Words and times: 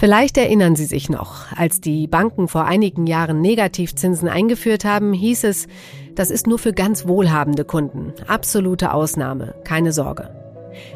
Vielleicht 0.00 0.38
erinnern 0.38 0.76
Sie 0.76 0.86
sich 0.86 1.10
noch, 1.10 1.52
als 1.54 1.82
die 1.82 2.06
Banken 2.06 2.48
vor 2.48 2.64
einigen 2.64 3.06
Jahren 3.06 3.42
Negativzinsen 3.42 4.30
eingeführt 4.30 4.86
haben, 4.86 5.12
hieß 5.12 5.44
es, 5.44 5.66
das 6.14 6.30
ist 6.30 6.46
nur 6.46 6.58
für 6.58 6.72
ganz 6.72 7.06
wohlhabende 7.06 7.66
Kunden. 7.66 8.14
Absolute 8.26 8.94
Ausnahme, 8.94 9.54
keine 9.64 9.92
Sorge. 9.92 10.30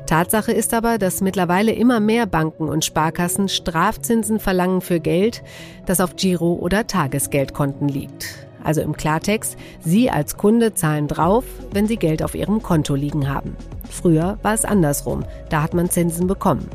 Tatsache 0.07 0.53
ist 0.53 0.73
aber, 0.73 0.97
dass 0.97 1.21
mittlerweile 1.21 1.73
immer 1.73 2.01
mehr 2.01 2.25
Banken 2.25 2.69
und 2.69 2.83
Sparkassen 2.83 3.51
Strafzinsen 3.51 4.41
verlangen 4.41 4.81
für 4.81 5.01
Geld, 5.01 5.43
das 5.85 6.01
auf 6.01 6.17
Giro- 6.17 6.55
oder 6.55 6.87
Tagesgeldkonten 6.87 7.89
liegt. 7.89 8.47
Also 8.65 8.81
im 8.81 8.97
Klartext, 8.97 9.57
Sie 9.81 10.11
als 10.11 10.37
Kunde 10.37 10.75
zahlen 10.75 11.07
drauf, 11.07 11.45
wenn 11.73 11.87
Sie 11.87 11.97
Geld 11.97 12.23
auf 12.23 12.35
Ihrem 12.35 12.63
Konto 12.63 12.97
liegen 12.97 13.33
haben. 13.33 13.57
Früher 13.89 14.39
war 14.43 14.55
es 14.55 14.65
andersrum, 14.65 15.25
da 15.51 15.63
hat 15.63 15.75
man 15.75 15.91
Zinsen 15.91 16.27
bekommen. 16.27 16.69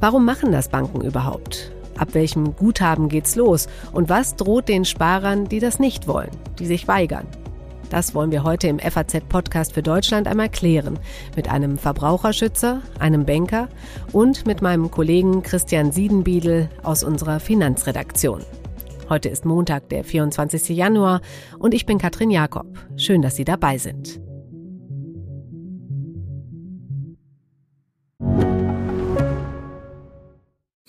Warum 0.00 0.24
machen 0.24 0.50
das 0.50 0.68
Banken 0.68 1.02
überhaupt? 1.02 1.70
Ab 1.96 2.14
welchem 2.14 2.54
Guthaben 2.56 3.08
geht's 3.08 3.36
los? 3.36 3.68
Und 3.92 4.08
was 4.08 4.36
droht 4.36 4.68
den 4.68 4.84
Sparern, 4.84 5.46
die 5.46 5.58
das 5.58 5.78
nicht 5.78 6.06
wollen, 6.06 6.30
die 6.58 6.66
sich 6.66 6.88
weigern? 6.88 7.26
Das 7.90 8.14
wollen 8.14 8.30
wir 8.30 8.44
heute 8.44 8.68
im 8.68 8.78
FAZ-Podcast 8.78 9.72
für 9.72 9.82
Deutschland 9.82 10.28
einmal 10.28 10.50
klären. 10.50 10.98
Mit 11.34 11.50
einem 11.50 11.78
Verbraucherschützer, 11.78 12.82
einem 12.98 13.24
Banker 13.24 13.68
und 14.12 14.46
mit 14.46 14.62
meinem 14.62 14.90
Kollegen 14.90 15.42
Christian 15.42 15.90
Siedenbiedel 15.90 16.68
aus 16.82 17.02
unserer 17.02 17.40
Finanzredaktion. 17.40 18.42
Heute 19.08 19.30
ist 19.30 19.46
Montag, 19.46 19.88
der 19.88 20.04
24. 20.04 20.68
Januar 20.76 21.22
und 21.58 21.72
ich 21.72 21.86
bin 21.86 21.96
Katrin 21.96 22.30
Jakob. 22.30 22.66
Schön, 22.96 23.22
dass 23.22 23.36
Sie 23.36 23.44
dabei 23.44 23.78
sind. 23.78 24.20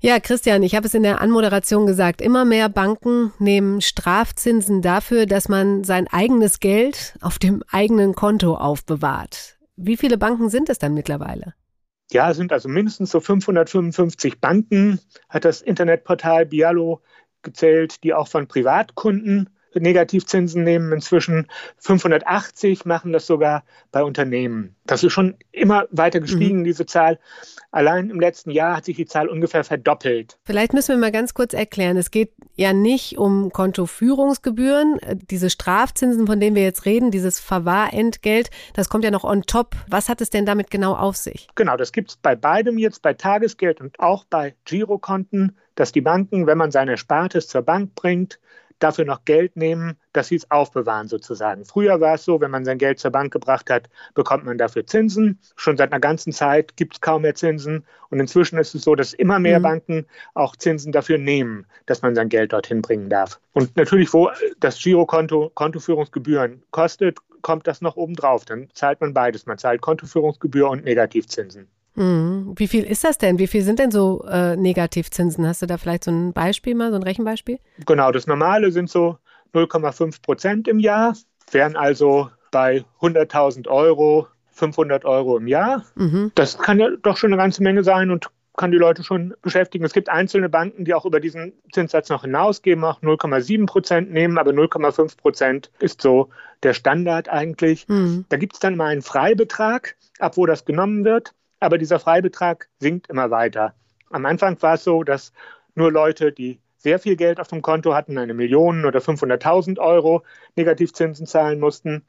Ja, 0.00 0.20
Christian, 0.20 0.62
ich 0.62 0.76
habe 0.76 0.86
es 0.86 0.94
in 0.94 1.02
der 1.02 1.20
Anmoderation 1.20 1.84
gesagt, 1.84 2.22
immer 2.22 2.44
mehr 2.44 2.68
Banken 2.68 3.32
nehmen 3.40 3.80
Strafzinsen 3.80 4.80
dafür, 4.80 5.26
dass 5.26 5.48
man 5.48 5.82
sein 5.82 6.06
eigenes 6.06 6.60
Geld 6.60 7.16
auf 7.20 7.40
dem 7.40 7.64
eigenen 7.72 8.14
Konto 8.14 8.54
aufbewahrt. 8.54 9.58
Wie 9.74 9.96
viele 9.96 10.16
Banken 10.16 10.50
sind 10.50 10.68
es 10.68 10.78
dann 10.78 10.94
mittlerweile? 10.94 11.54
Ja, 12.12 12.30
es 12.30 12.36
sind 12.36 12.52
also 12.52 12.68
mindestens 12.68 13.10
so 13.10 13.18
555 13.18 14.40
Banken, 14.40 15.00
hat 15.28 15.44
das 15.44 15.62
Internetportal 15.62 16.46
Bialo 16.46 17.02
gezählt, 17.42 18.04
die 18.04 18.14
auch 18.14 18.28
von 18.28 18.46
Privatkunden 18.46 19.50
Negativzinsen 19.74 20.64
nehmen. 20.64 20.92
Inzwischen 20.92 21.48
580 21.78 22.84
machen 22.84 23.12
das 23.12 23.26
sogar 23.26 23.64
bei 23.92 24.02
Unternehmen. 24.02 24.76
Das 24.86 25.04
ist 25.04 25.12
schon 25.12 25.36
immer 25.52 25.86
weiter 25.90 26.20
gestiegen, 26.20 26.60
mhm. 26.60 26.64
diese 26.64 26.86
Zahl. 26.86 27.18
Allein 27.70 28.10
im 28.10 28.20
letzten 28.20 28.50
Jahr 28.50 28.76
hat 28.76 28.86
sich 28.86 28.96
die 28.96 29.06
Zahl 29.06 29.28
ungefähr 29.28 29.62
verdoppelt. 29.62 30.38
Vielleicht 30.44 30.72
müssen 30.72 30.94
wir 30.94 30.98
mal 30.98 31.12
ganz 31.12 31.34
kurz 31.34 31.52
erklären. 31.52 31.96
Es 31.96 32.10
geht 32.10 32.32
ja 32.54 32.72
nicht 32.72 33.18
um 33.18 33.50
Kontoführungsgebühren. 33.52 34.98
Diese 35.30 35.50
Strafzinsen, 35.50 36.26
von 36.26 36.40
denen 36.40 36.56
wir 36.56 36.62
jetzt 36.62 36.86
reden, 36.86 37.10
dieses 37.10 37.38
Verwahrentgelt, 37.40 38.50
das 38.74 38.88
kommt 38.88 39.04
ja 39.04 39.10
noch 39.10 39.24
on 39.24 39.42
top. 39.42 39.76
Was 39.88 40.08
hat 40.08 40.20
es 40.20 40.30
denn 40.30 40.46
damit 40.46 40.70
genau 40.70 40.94
auf 40.94 41.16
sich? 41.16 41.48
Genau, 41.54 41.76
das 41.76 41.92
gibt 41.92 42.10
es 42.10 42.16
bei 42.16 42.34
beidem 42.34 42.78
jetzt, 42.78 43.02
bei 43.02 43.12
Tagesgeld 43.12 43.80
und 43.80 44.00
auch 44.00 44.24
bei 44.24 44.54
Girokonten, 44.64 45.56
dass 45.74 45.92
die 45.92 46.00
Banken, 46.00 46.46
wenn 46.46 46.58
man 46.58 46.70
seine 46.70 46.92
Erspartes 46.92 47.48
zur 47.48 47.62
Bank 47.62 47.94
bringt, 47.94 48.40
dafür 48.78 49.04
noch 49.04 49.24
Geld 49.24 49.56
nehmen, 49.56 49.98
dass 50.12 50.28
sie 50.28 50.36
es 50.36 50.50
aufbewahren 50.50 51.08
sozusagen. 51.08 51.64
Früher 51.64 52.00
war 52.00 52.14
es 52.14 52.24
so, 52.24 52.40
wenn 52.40 52.50
man 52.50 52.64
sein 52.64 52.78
Geld 52.78 52.98
zur 52.98 53.10
Bank 53.10 53.32
gebracht 53.32 53.70
hat, 53.70 53.88
bekommt 54.14 54.44
man 54.44 54.58
dafür 54.58 54.86
Zinsen. 54.86 55.38
Schon 55.56 55.76
seit 55.76 55.92
einer 55.92 56.00
ganzen 56.00 56.32
Zeit 56.32 56.76
gibt 56.76 56.94
es 56.94 57.00
kaum 57.00 57.22
mehr 57.22 57.34
Zinsen. 57.34 57.84
Und 58.10 58.20
inzwischen 58.20 58.58
ist 58.58 58.74
es 58.74 58.82
so, 58.82 58.94
dass 58.94 59.12
immer 59.12 59.38
mehr 59.38 59.58
mhm. 59.58 59.64
Banken 59.64 60.06
auch 60.34 60.56
Zinsen 60.56 60.92
dafür 60.92 61.18
nehmen, 61.18 61.66
dass 61.86 62.02
man 62.02 62.14
sein 62.14 62.28
Geld 62.28 62.52
dorthin 62.52 62.82
bringen 62.82 63.10
darf. 63.10 63.40
Und 63.52 63.76
natürlich, 63.76 64.12
wo 64.12 64.30
das 64.60 64.80
Girokonto 64.82 65.50
Kontoführungsgebühren 65.54 66.62
kostet, 66.70 67.18
kommt 67.42 67.66
das 67.66 67.80
noch 67.80 67.96
obendrauf. 67.96 68.44
Dann 68.44 68.68
zahlt 68.72 69.00
man 69.00 69.14
beides. 69.14 69.46
Man 69.46 69.58
zahlt 69.58 69.80
Kontoführungsgebühr 69.80 70.68
und 70.68 70.84
Negativzinsen. 70.84 71.68
Mhm. 71.98 72.54
Wie 72.56 72.68
viel 72.68 72.84
ist 72.84 73.04
das 73.04 73.18
denn? 73.18 73.38
Wie 73.38 73.46
viel 73.46 73.62
sind 73.62 73.78
denn 73.78 73.90
so 73.90 74.24
äh, 74.30 74.56
Negativzinsen? 74.56 75.46
Hast 75.46 75.62
du 75.62 75.66
da 75.66 75.76
vielleicht 75.78 76.04
so 76.04 76.10
ein 76.10 76.32
Beispiel 76.32 76.74
mal, 76.74 76.90
so 76.90 76.96
ein 76.96 77.02
Rechenbeispiel? 77.02 77.58
Genau, 77.84 78.12
das 78.12 78.26
Normale 78.26 78.70
sind 78.70 78.88
so 78.88 79.18
0,5 79.54 80.22
Prozent 80.22 80.68
im 80.68 80.78
Jahr, 80.78 81.14
wären 81.50 81.76
also 81.76 82.30
bei 82.50 82.84
100.000 83.00 83.68
Euro 83.68 84.28
500 84.50 85.04
Euro 85.04 85.36
im 85.38 85.46
Jahr. 85.46 85.84
Mhm. 85.94 86.32
Das 86.34 86.58
kann 86.58 86.78
ja 86.80 86.88
doch 87.02 87.16
schon 87.16 87.32
eine 87.32 87.40
ganze 87.40 87.62
Menge 87.62 87.84
sein 87.84 88.10
und 88.10 88.28
kann 88.56 88.72
die 88.72 88.76
Leute 88.76 89.04
schon 89.04 89.34
beschäftigen. 89.40 89.84
Es 89.84 89.92
gibt 89.92 90.08
einzelne 90.08 90.48
Banken, 90.48 90.84
die 90.84 90.92
auch 90.92 91.06
über 91.06 91.20
diesen 91.20 91.52
Zinssatz 91.72 92.08
noch 92.08 92.22
hinausgeben, 92.22 92.84
auch 92.84 93.00
0,7 93.00 93.66
Prozent 93.66 94.10
nehmen, 94.10 94.36
aber 94.36 94.50
0,5 94.50 95.16
Prozent 95.16 95.70
ist 95.78 96.02
so 96.02 96.30
der 96.64 96.74
Standard 96.74 97.28
eigentlich. 97.28 97.86
Mhm. 97.88 98.24
Da 98.28 98.36
gibt 98.36 98.54
es 98.54 98.60
dann 98.60 98.76
mal 98.76 98.86
einen 98.86 99.02
Freibetrag, 99.02 99.96
ab 100.18 100.36
wo 100.36 100.44
das 100.44 100.64
genommen 100.64 101.04
wird. 101.04 101.34
Aber 101.60 101.78
dieser 101.78 101.98
Freibetrag 101.98 102.68
sinkt 102.78 103.08
immer 103.08 103.30
weiter. 103.30 103.74
Am 104.10 104.26
Anfang 104.26 104.60
war 104.62 104.74
es 104.74 104.84
so, 104.84 105.02
dass 105.02 105.32
nur 105.74 105.92
Leute, 105.92 106.32
die 106.32 106.60
sehr 106.78 106.98
viel 106.98 107.16
Geld 107.16 107.40
auf 107.40 107.48
dem 107.48 107.62
Konto 107.62 107.94
hatten, 107.94 108.18
eine 108.18 108.34
Million 108.34 108.84
oder 108.84 109.00
500.000 109.00 109.78
Euro 109.78 110.22
Negativzinsen 110.56 111.26
zahlen 111.26 111.58
mussten. 111.58 112.04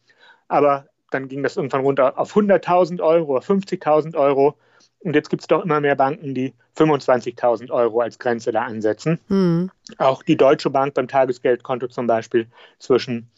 Aber 0.48 0.88
dann 1.10 1.28
ging 1.28 1.42
das 1.42 1.58
irgendwann 1.58 1.82
runter 1.82 2.18
auf 2.20 2.36
100.000 2.36 3.02
Euro 3.02 3.38
oder 3.38 3.46
50.000 3.46 4.16
Euro. 4.16 4.56
Und 5.00 5.16
jetzt 5.16 5.30
gibt 5.30 5.42
es 5.42 5.48
doch 5.48 5.64
immer 5.64 5.82
mehr 5.82 5.96
Banken, 5.96 6.36
die 6.36 6.54
25.000 6.78 7.72
Euro 7.72 8.02
als 8.02 8.20
Grenze 8.20 8.52
da 8.52 8.64
ansetzen. 8.64 9.20
Mhm. 9.28 9.72
Auch 9.98 10.24
die 10.24 10.38
Deutsche 10.38 10.70
Bank 10.70 10.94
beim 10.94 11.08
Tagesgeldkonto 11.08 11.88
zum 11.88 12.06
Beispiel 12.06 12.48
zwischen 12.78 13.30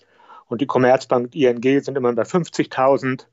und 0.51 0.59
die 0.59 0.67
Commerzbank 0.67 1.33
ING 1.33 1.81
sind 1.81 1.97
immer 1.97 2.11
bei 2.11 2.23
50.000. 2.23 3.25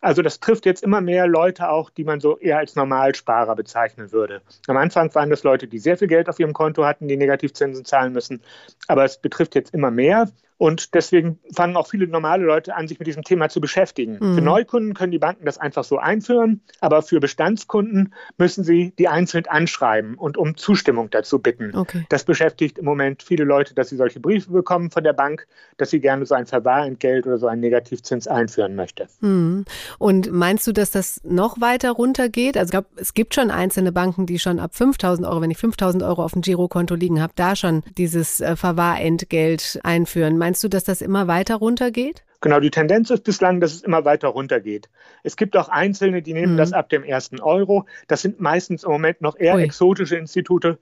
Also 0.00 0.22
das 0.22 0.40
trifft 0.40 0.66
jetzt 0.66 0.82
immer 0.82 1.00
mehr 1.00 1.26
Leute 1.26 1.68
auch, 1.68 1.90
die 1.90 2.04
man 2.04 2.20
so 2.20 2.38
eher 2.38 2.58
als 2.58 2.76
Normalsparer 2.76 3.56
bezeichnen 3.56 4.12
würde. 4.12 4.42
Am 4.66 4.76
Anfang 4.76 5.14
waren 5.14 5.30
das 5.30 5.42
Leute, 5.42 5.66
die 5.66 5.78
sehr 5.78 5.96
viel 5.96 6.08
Geld 6.08 6.28
auf 6.28 6.38
ihrem 6.38 6.52
Konto 6.52 6.84
hatten, 6.84 7.08
die 7.08 7.16
Negativzinsen 7.16 7.84
zahlen 7.84 8.12
müssen. 8.12 8.42
Aber 8.88 9.04
es 9.04 9.18
betrifft 9.18 9.54
jetzt 9.54 9.74
immer 9.74 9.90
mehr. 9.90 10.28
Und 10.58 10.94
deswegen 10.94 11.38
fangen 11.54 11.76
auch 11.76 11.86
viele 11.86 12.06
normale 12.06 12.44
Leute 12.44 12.74
an, 12.74 12.88
sich 12.88 12.98
mit 12.98 13.06
diesem 13.06 13.22
Thema 13.22 13.48
zu 13.50 13.60
beschäftigen. 13.60 14.18
Mhm. 14.18 14.34
Für 14.36 14.40
Neukunden 14.40 14.94
können 14.94 15.12
die 15.12 15.18
Banken 15.18 15.44
das 15.44 15.58
einfach 15.58 15.84
so 15.84 15.98
einführen, 15.98 16.62
aber 16.80 17.02
für 17.02 17.20
Bestandskunden 17.20 18.14
müssen 18.38 18.64
sie 18.64 18.94
die 18.98 19.08
einzeln 19.08 19.46
anschreiben 19.46 20.14
und 20.14 20.38
um 20.38 20.56
Zustimmung 20.56 21.10
dazu 21.10 21.40
bitten. 21.40 21.76
Okay. 21.76 22.06
Das 22.08 22.24
beschäftigt 22.24 22.78
im 22.78 22.86
Moment 22.86 23.22
viele 23.22 23.44
Leute, 23.44 23.74
dass 23.74 23.90
sie 23.90 23.96
solche 23.96 24.18
Briefe 24.18 24.50
bekommen 24.50 24.90
von 24.90 25.04
der 25.04 25.12
Bank, 25.12 25.46
dass 25.76 25.90
sie 25.90 26.00
gerne 26.00 26.24
so 26.24 26.34
ein 26.34 26.46
Verwahrentgelt 26.46 27.26
oder 27.26 27.36
so 27.36 27.48
einen 27.48 27.60
Negativzins 27.60 28.26
einführen 28.26 28.76
möchte. 28.76 29.08
Mhm. 29.20 29.66
Und 29.98 30.30
meinst 30.32 30.66
du, 30.66 30.72
dass 30.72 30.90
das 30.90 31.20
noch 31.24 31.60
weiter 31.60 31.92
runtergeht? 31.92 32.56
Also 32.56 32.68
ich 32.68 32.72
glaube, 32.72 32.88
es 32.96 33.14
gibt 33.14 33.34
schon 33.34 33.50
einzelne 33.50 33.92
Banken, 33.92 34.26
die 34.26 34.38
schon 34.38 34.58
ab 34.58 34.74
5000 34.74 35.26
Euro, 35.26 35.40
wenn 35.40 35.50
ich 35.50 35.58
5000 35.58 36.02
Euro 36.02 36.24
auf 36.24 36.32
dem 36.32 36.42
Girokonto 36.42 36.94
liegen 36.94 37.20
habe, 37.20 37.32
da 37.36 37.56
schon 37.56 37.82
dieses 37.96 38.40
äh, 38.40 38.56
Verwahrentgelt 38.56 39.80
einführen. 39.82 40.38
Meinst 40.38 40.62
du, 40.64 40.68
dass 40.68 40.84
das 40.84 41.00
immer 41.00 41.26
weiter 41.26 41.56
runtergeht? 41.56 42.22
Genau, 42.40 42.60
die 42.60 42.70
Tendenz 42.70 43.10
ist 43.10 43.24
bislang, 43.24 43.60
dass 43.60 43.72
es 43.72 43.82
immer 43.82 44.04
weiter 44.04 44.28
runtergeht. 44.28 44.88
Es 45.22 45.36
gibt 45.36 45.56
auch 45.56 45.68
Einzelne, 45.68 46.22
die 46.22 46.34
nehmen 46.34 46.54
mhm. 46.54 46.58
das 46.58 46.72
ab 46.72 46.88
dem 46.88 47.02
ersten 47.02 47.40
Euro. 47.40 47.86
Das 48.08 48.22
sind 48.22 48.40
meistens 48.40 48.84
im 48.84 48.90
Moment 48.90 49.20
noch 49.20 49.36
eher 49.38 49.54
Ui. 49.56 49.62
exotische 49.62 50.16
Institute 50.16 50.78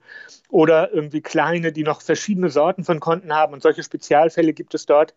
oder 0.49 0.93
irgendwie 0.93 1.21
kleine, 1.21 1.71
die 1.71 1.83
noch 1.83 2.01
verschiedene 2.01 2.49
Sorten 2.49 2.83
von 2.83 2.99
Konten 2.99 3.33
haben. 3.33 3.53
Und 3.53 3.61
solche 3.61 3.83
Spezialfälle 3.83 4.53
gibt 4.53 4.73
es 4.73 4.85
dort. 4.85 5.13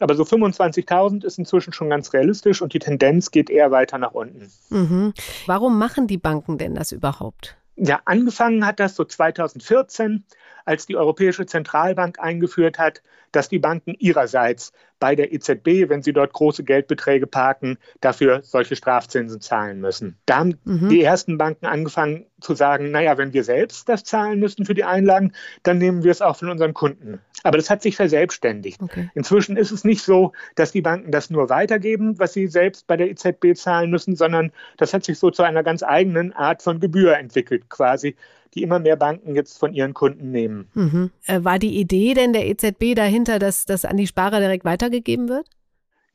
Aber 0.00 0.14
so 0.14 0.24
25.000 0.24 1.24
ist 1.24 1.38
inzwischen 1.38 1.72
schon 1.72 1.90
ganz 1.90 2.12
realistisch 2.12 2.62
und 2.62 2.72
die 2.72 2.78
Tendenz 2.78 3.30
geht 3.30 3.50
eher 3.50 3.70
weiter 3.70 3.98
nach 3.98 4.12
unten. 4.12 4.50
Mhm. 4.70 5.12
Warum 5.46 5.78
machen 5.78 6.06
die 6.06 6.18
Banken 6.18 6.58
denn 6.58 6.74
das 6.74 6.92
überhaupt? 6.92 7.56
Ja, 7.76 8.00
angefangen 8.04 8.66
hat 8.66 8.80
das 8.80 8.96
so 8.96 9.04
2014, 9.04 10.24
als 10.64 10.86
die 10.86 10.96
Europäische 10.96 11.46
Zentralbank 11.46 12.18
eingeführt 12.18 12.78
hat, 12.78 13.02
dass 13.32 13.48
die 13.48 13.58
Banken 13.58 13.94
ihrerseits 13.98 14.72
bei 15.00 15.16
der 15.16 15.32
EZB, 15.32 15.88
wenn 15.88 16.02
sie 16.02 16.12
dort 16.12 16.32
große 16.32 16.62
Geldbeträge 16.62 17.26
parken, 17.26 17.78
dafür 18.00 18.42
solche 18.42 18.76
Strafzinsen 18.76 19.40
zahlen 19.40 19.80
müssen. 19.80 20.16
Da 20.26 20.36
haben 20.38 20.58
mhm. 20.64 20.90
die 20.90 21.02
ersten 21.02 21.38
Banken 21.38 21.66
angefangen 21.66 22.26
zu 22.40 22.54
sagen, 22.54 22.92
naja, 22.92 23.18
wenn 23.18 23.32
wir 23.32 23.42
selbst 23.42 23.88
das 23.88 24.04
zahlen 24.04 24.38
müssen 24.38 24.64
für 24.64 24.74
die 24.74 24.84
Einlagen, 24.84 25.32
dann 25.64 25.78
nehmen 25.78 26.04
wir 26.04 26.12
es 26.12 26.22
auch 26.22 26.36
von 26.36 26.50
unseren 26.50 26.72
Kunden. 26.74 27.20
Aber 27.42 27.58
das 27.58 27.68
hat 27.68 27.82
sich 27.82 27.96
verselbstständigt. 27.96 28.80
Okay. 28.80 29.10
Inzwischen 29.14 29.56
ist 29.56 29.72
es 29.72 29.82
nicht 29.82 30.02
so, 30.02 30.32
dass 30.54 30.70
die 30.70 30.82
Banken 30.82 31.10
das 31.10 31.30
nur 31.30 31.48
weitergeben, 31.48 32.18
was 32.20 32.32
sie 32.32 32.46
selbst 32.46 32.86
bei 32.86 32.96
der 32.96 33.10
EZB 33.10 33.54
zahlen 33.56 33.90
müssen, 33.90 34.14
sondern 34.14 34.52
das 34.76 34.94
hat 34.94 35.04
sich 35.04 35.18
so 35.18 35.30
zu 35.30 35.42
einer 35.42 35.64
ganz 35.64 35.82
eigenen 35.82 36.32
Art 36.32 36.62
von 36.62 36.78
Gebühr 36.78 37.16
entwickelt, 37.16 37.68
quasi, 37.68 38.14
die 38.54 38.62
immer 38.62 38.78
mehr 38.78 38.96
Banken 38.96 39.34
jetzt 39.34 39.58
von 39.58 39.72
ihren 39.72 39.94
Kunden 39.94 40.30
nehmen. 40.30 40.68
Mhm. 40.74 41.10
Äh, 41.26 41.42
war 41.42 41.58
die 41.58 41.78
Idee 41.78 42.14
denn 42.14 42.32
der 42.32 42.46
EZB 42.46 42.94
dahinter, 42.94 43.38
dass 43.38 43.64
das 43.64 43.84
an 43.84 43.96
die 43.96 44.06
Sparer 44.06 44.40
direkt 44.40 44.64
weitergegeben 44.64 45.28
wird? 45.28 45.46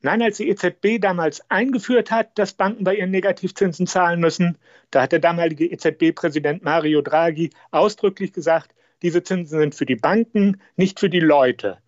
Nein, 0.00 0.22
als 0.22 0.36
die 0.36 0.48
EZB 0.48 1.00
damals 1.00 1.42
eingeführt 1.50 2.12
hat, 2.12 2.38
dass 2.38 2.52
Banken 2.52 2.84
bei 2.84 2.94
ihren 2.94 3.10
Negativzinsen 3.10 3.88
zahlen 3.88 4.20
müssen, 4.20 4.56
da 4.92 5.02
hat 5.02 5.12
der 5.12 5.18
damalige 5.18 5.66
EZB-Präsident 5.66 6.62
Mario 6.62 7.02
Draghi 7.02 7.50
ausdrücklich 7.72 8.32
gesagt, 8.32 8.74
diese 9.02 9.24
Zinsen 9.24 9.58
sind 9.58 9.74
für 9.74 9.86
die 9.86 9.96
Banken, 9.96 10.60
nicht 10.76 11.00
für 11.00 11.10
die 11.10 11.20
Leute. 11.20 11.78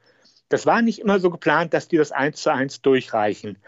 Das 0.49 0.67
war 0.67 0.83
nicht 0.83 0.99
immer 0.99 1.21
so 1.21 1.31
geplant, 1.31 1.73
dass 1.73 1.87
die 1.87 1.97
das 1.97 2.11
eins 2.11 2.43
zu 2.43 2.53
eins 2.53 2.83
durchreichen. 2.83 3.59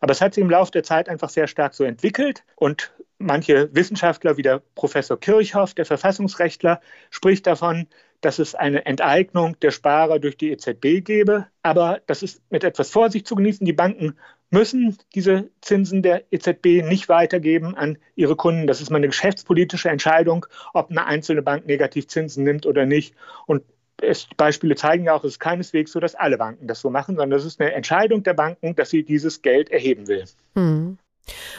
Aber 0.00 0.12
es 0.12 0.22
hat 0.22 0.34
sich 0.34 0.42
im 0.42 0.50
Laufe 0.50 0.72
der 0.72 0.82
Zeit 0.82 1.10
einfach 1.10 1.28
sehr 1.28 1.46
stark 1.46 1.74
so 1.74 1.84
entwickelt 1.84 2.42
und 2.56 2.92
manche 3.22 3.74
Wissenschaftler 3.74 4.36
wie 4.36 4.42
der 4.42 4.62
Professor 4.74 5.18
Kirchhoff, 5.18 5.74
der 5.74 5.86
Verfassungsrechtler, 5.86 6.80
spricht 7.10 7.46
davon, 7.46 7.86
dass 8.20 8.38
es 8.38 8.54
eine 8.54 8.86
Enteignung 8.86 9.58
der 9.60 9.72
Sparer 9.72 10.18
durch 10.18 10.36
die 10.36 10.52
EZB 10.52 11.04
gebe. 11.04 11.46
Aber 11.62 12.00
das 12.06 12.22
ist 12.22 12.42
mit 12.50 12.64
etwas 12.64 12.90
Vorsicht 12.90 13.26
zu 13.26 13.34
genießen. 13.34 13.66
Die 13.66 13.72
Banken 13.72 14.16
müssen 14.50 14.96
diese 15.14 15.50
Zinsen 15.60 16.02
der 16.02 16.24
EZB 16.30 16.86
nicht 16.86 17.08
weitergeben 17.08 17.74
an 17.74 17.98
ihre 18.14 18.36
Kunden. 18.36 18.66
Das 18.66 18.80
ist 18.80 18.90
mal 18.90 18.98
eine 18.98 19.08
geschäftspolitische 19.08 19.88
Entscheidung, 19.88 20.46
ob 20.72 20.90
eine 20.90 21.06
einzelne 21.06 21.42
Bank 21.42 21.66
Negativzinsen 21.66 22.44
nimmt 22.44 22.66
oder 22.66 22.86
nicht. 22.86 23.14
Und 23.46 23.64
es, 24.00 24.28
Beispiele 24.36 24.74
zeigen 24.74 25.04
ja 25.04 25.14
auch, 25.14 25.24
es 25.24 25.32
ist 25.32 25.40
keineswegs 25.40 25.92
so, 25.92 26.00
dass 26.00 26.14
alle 26.14 26.38
Banken 26.38 26.66
das 26.66 26.80
so 26.80 26.90
machen, 26.90 27.16
sondern 27.16 27.38
es 27.38 27.44
ist 27.44 27.60
eine 27.60 27.72
Entscheidung 27.72 28.22
der 28.22 28.34
Banken, 28.34 28.74
dass 28.76 28.90
sie 28.90 29.02
dieses 29.02 29.42
Geld 29.42 29.70
erheben 29.70 30.06
will. 30.06 30.24
Hm. 30.54 30.98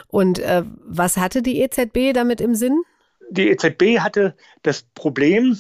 Und 0.08 0.40
äh, 0.40 0.64
was 0.84 1.18
hatte 1.18 1.42
die 1.42 1.62
EZB 1.62 2.14
damit 2.14 2.42
im 2.42 2.56
Sinn? 2.56 2.84
Die 3.30 3.50
EZB 3.50 4.00
hatte 4.00 4.36
das 4.62 4.84
Problem, 4.94 5.58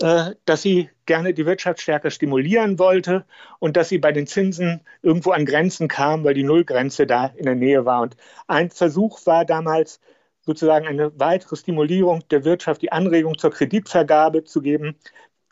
äh, 0.00 0.32
dass 0.44 0.62
sie 0.62 0.90
gerne 1.06 1.34
die 1.34 1.46
Wirtschaft 1.46 1.80
stärker 1.80 2.10
stimulieren 2.10 2.78
wollte 2.78 3.24
und 3.58 3.76
dass 3.76 3.88
sie 3.88 3.98
bei 3.98 4.10
den 4.10 4.26
Zinsen 4.26 4.80
irgendwo 5.02 5.30
an 5.30 5.46
Grenzen 5.46 5.88
kam, 5.88 6.24
weil 6.24 6.34
die 6.34 6.42
Nullgrenze 6.42 7.06
da 7.06 7.26
in 7.36 7.44
der 7.44 7.54
Nähe 7.54 7.84
war. 7.84 8.02
Und 8.02 8.16
ein 8.46 8.70
Versuch 8.70 9.24
war 9.26 9.44
damals 9.44 10.00
sozusagen 10.40 10.86
eine 10.86 11.18
weitere 11.18 11.56
Stimulierung 11.56 12.22
der 12.30 12.44
Wirtschaft, 12.44 12.82
die 12.82 12.92
Anregung 12.92 13.38
zur 13.38 13.50
Kreditvergabe 13.50 14.44
zu 14.44 14.60
geben, 14.60 14.96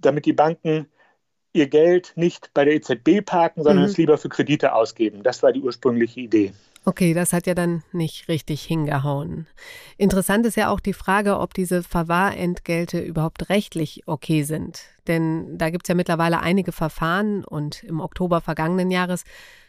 damit 0.00 0.26
die 0.26 0.32
Banken 0.32 0.86
ihr 1.52 1.68
Geld 1.68 2.12
nicht 2.16 2.50
bei 2.54 2.64
der 2.64 2.74
EZB 2.74 3.24
parken, 3.24 3.62
sondern 3.62 3.84
mhm. 3.84 3.90
es 3.90 3.96
lieber 3.96 4.18
für 4.18 4.28
Kredite 4.28 4.74
ausgeben. 4.74 5.22
Das 5.22 5.42
war 5.42 5.52
die 5.52 5.60
ursprüngliche 5.60 6.20
Idee. 6.20 6.52
Okay, 6.84 7.14
das 7.14 7.32
hat 7.32 7.46
ja 7.46 7.54
dann 7.54 7.84
nicht 7.92 8.26
richtig 8.26 8.64
hingehauen. 8.64 9.46
Interessant 9.98 10.44
ist 10.46 10.56
ja 10.56 10.68
auch 10.68 10.80
die 10.80 10.92
Frage, 10.92 11.38
ob 11.38 11.54
diese 11.54 11.84
Verwahrentgelte 11.84 12.98
überhaupt 12.98 13.50
rechtlich 13.50 14.02
okay 14.06 14.42
sind. 14.42 14.82
Denn 15.06 15.56
da 15.58 15.70
gibt 15.70 15.86
es 15.86 15.88
ja 15.88 15.94
mittlerweile 15.94 16.40
einige 16.40 16.72
Verfahren 16.72 17.44
und 17.44 17.84
im 17.84 18.00
Oktober 18.00 18.40
vergangenen 18.40 18.90
Jahres 18.90 19.22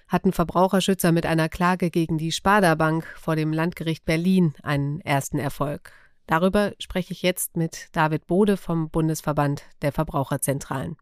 hatten 0.07 0.33
Verbraucherschützer 0.33 1.11
mit 1.11 1.27
einer 1.27 1.49
Klage 1.49 1.91
gegen 1.91 2.17
die 2.17 2.31
Sparda 2.31 2.73
Bank 2.73 3.05
vor 3.15 3.35
dem 3.35 3.53
Landgericht 3.53 4.05
Berlin 4.05 4.55
einen 4.63 4.99
ersten 5.01 5.37
Erfolg. 5.37 5.91
Darüber 6.25 6.73
spreche 6.79 7.13
ich 7.13 7.21
jetzt 7.21 7.57
mit 7.57 7.89
David 7.91 8.25
Bode 8.25 8.57
vom 8.57 8.89
Bundesverband 8.89 9.63
der 9.83 9.91
Verbraucherzentralen. 9.91 10.97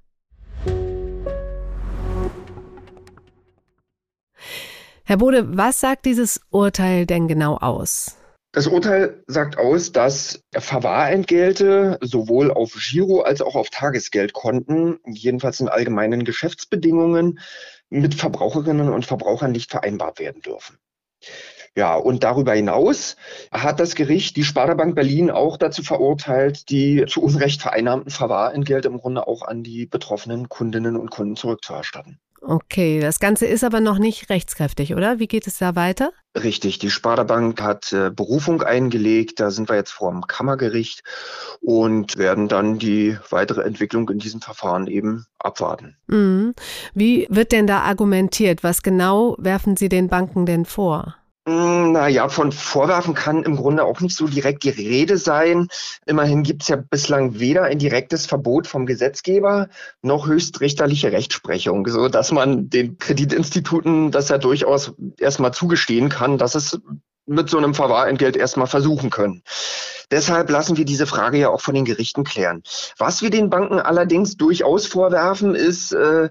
Herr 5.03 5.18
Bode, 5.18 5.57
was 5.57 5.80
sagt 5.80 6.06
dieses 6.06 6.42
Urteil 6.51 7.06
denn 7.06 7.27
genau 7.27 7.57
aus? 7.57 8.18
Das 8.53 8.68
Urteil 8.68 9.24
sagt 9.27 9.57
aus, 9.57 9.94
dass 9.94 10.44
Verwahrentgelte 10.53 11.98
sowohl 12.01 12.51
auf 12.51 12.74
Giro 12.74 13.21
als 13.21 13.42
auch 13.42 13.56
auf 13.56 13.69
Tagesgeldkonten, 13.69 15.00
jedenfalls 15.07 15.62
in 15.62 15.69
allgemeinen 15.69 16.25
Geschäftsbedingungen, 16.25 17.39
mit 17.89 18.13
Verbraucherinnen 18.13 18.89
und 18.89 19.06
Verbrauchern 19.06 19.51
nicht 19.51 19.71
vereinbart 19.71 20.19
werden 20.19 20.42
dürfen. 20.42 20.77
Ja, 21.77 21.95
und 21.95 22.25
darüber 22.25 22.53
hinaus 22.53 23.15
hat 23.51 23.80
das 23.80 23.95
Gericht 23.95 24.36
die 24.36 24.44
Sparda-Bank 24.44 24.95
Berlin 24.95 25.31
auch 25.31 25.56
dazu 25.56 25.83
verurteilt, 25.83 26.69
die 26.69 27.06
zu 27.07 27.21
Unrecht 27.21 27.62
vereinnahmten 27.62 28.12
Verwahrentgelte 28.12 28.89
im 28.89 28.98
Grunde 28.98 29.25
auch 29.27 29.44
an 29.44 29.63
die 29.63 29.86
betroffenen 29.86 30.50
Kundinnen 30.50 30.98
und 30.98 31.09
Kunden 31.09 31.38
zurückzuerstatten. 31.38 32.19
Okay, 32.43 32.99
das 32.99 33.19
Ganze 33.19 33.45
ist 33.45 33.63
aber 33.63 33.81
noch 33.81 33.99
nicht 33.99 34.31
rechtskräftig, 34.31 34.95
oder? 34.95 35.19
Wie 35.19 35.27
geht 35.27 35.45
es 35.45 35.59
da 35.59 35.75
weiter? 35.75 36.11
Richtig, 36.35 36.79
die 36.79 36.89
Sparda 36.89 37.23
Bank 37.23 37.61
hat 37.61 37.93
äh, 37.93 38.09
Berufung 38.09 38.63
eingelegt, 38.63 39.39
da 39.39 39.51
sind 39.51 39.69
wir 39.69 39.75
jetzt 39.75 39.91
vor 39.91 40.09
dem 40.11 40.25
Kammergericht 40.25 41.03
und 41.59 42.17
werden 42.17 42.47
dann 42.47 42.79
die 42.79 43.17
weitere 43.29 43.61
Entwicklung 43.61 44.09
in 44.09 44.17
diesem 44.17 44.41
Verfahren 44.41 44.88
eben 44.88 45.25
abwarten. 45.38 45.97
Mhm. 46.07 46.55
Wie 46.95 47.27
wird 47.29 47.51
denn 47.51 47.67
da 47.67 47.81
argumentiert? 47.81 48.63
Was 48.63 48.81
genau 48.81 49.35
werfen 49.38 49.77
Sie 49.77 49.89
den 49.89 50.07
Banken 50.07 50.47
denn 50.47 50.65
vor? 50.65 51.15
Hm, 51.47 51.93
naja, 51.93 52.29
von 52.29 52.51
Vorwerfen 52.51 53.15
kann 53.15 53.41
im 53.41 53.55
Grunde 53.55 53.83
auch 53.83 53.99
nicht 53.99 54.15
so 54.15 54.27
direkt 54.27 54.63
die 54.63 54.69
Rede 54.69 55.17
sein. 55.17 55.69
Immerhin 56.05 56.43
gibt 56.43 56.61
es 56.61 56.67
ja 56.67 56.75
bislang 56.75 57.39
weder 57.39 57.63
ein 57.63 57.79
direktes 57.79 58.27
Verbot 58.27 58.67
vom 58.67 58.85
Gesetzgeber 58.85 59.67
noch 60.03 60.27
höchstrichterliche 60.27 61.11
Rechtsprechung, 61.11 61.88
so 61.88 62.09
dass 62.09 62.31
man 62.31 62.69
den 62.69 62.99
Kreditinstituten 62.99 64.11
das 64.11 64.29
ja 64.29 64.38
durchaus 64.38 64.93
erstmal 65.17 65.51
zugestehen 65.51 66.09
kann, 66.09 66.38
dass 66.38 66.53
es 66.53 66.79
mit 67.31 67.50
so 67.50 67.57
einem 67.57 67.74
Verwahrentgelt 67.74 68.36
erstmal 68.36 68.68
versuchen 68.68 69.10
können. 69.10 69.44
Deshalb 70.12 70.50
lassen 70.50 70.75
wir 70.75 70.83
diese 70.83 71.07
Frage 71.07 71.38
ja 71.38 71.50
auch 71.50 71.62
von 71.62 71.74
den 71.74 71.86
Gerichten 71.86 72.25
klären. 72.25 72.63
Was 72.98 73.22
wir 73.22 73.30
den 73.30 73.50
Banken 73.50 73.80
allerdings 73.80 74.36
durchaus 74.36 74.86
vorwerfen, 74.86 75.56
ist, 75.56 75.94
äh, 75.94 76.30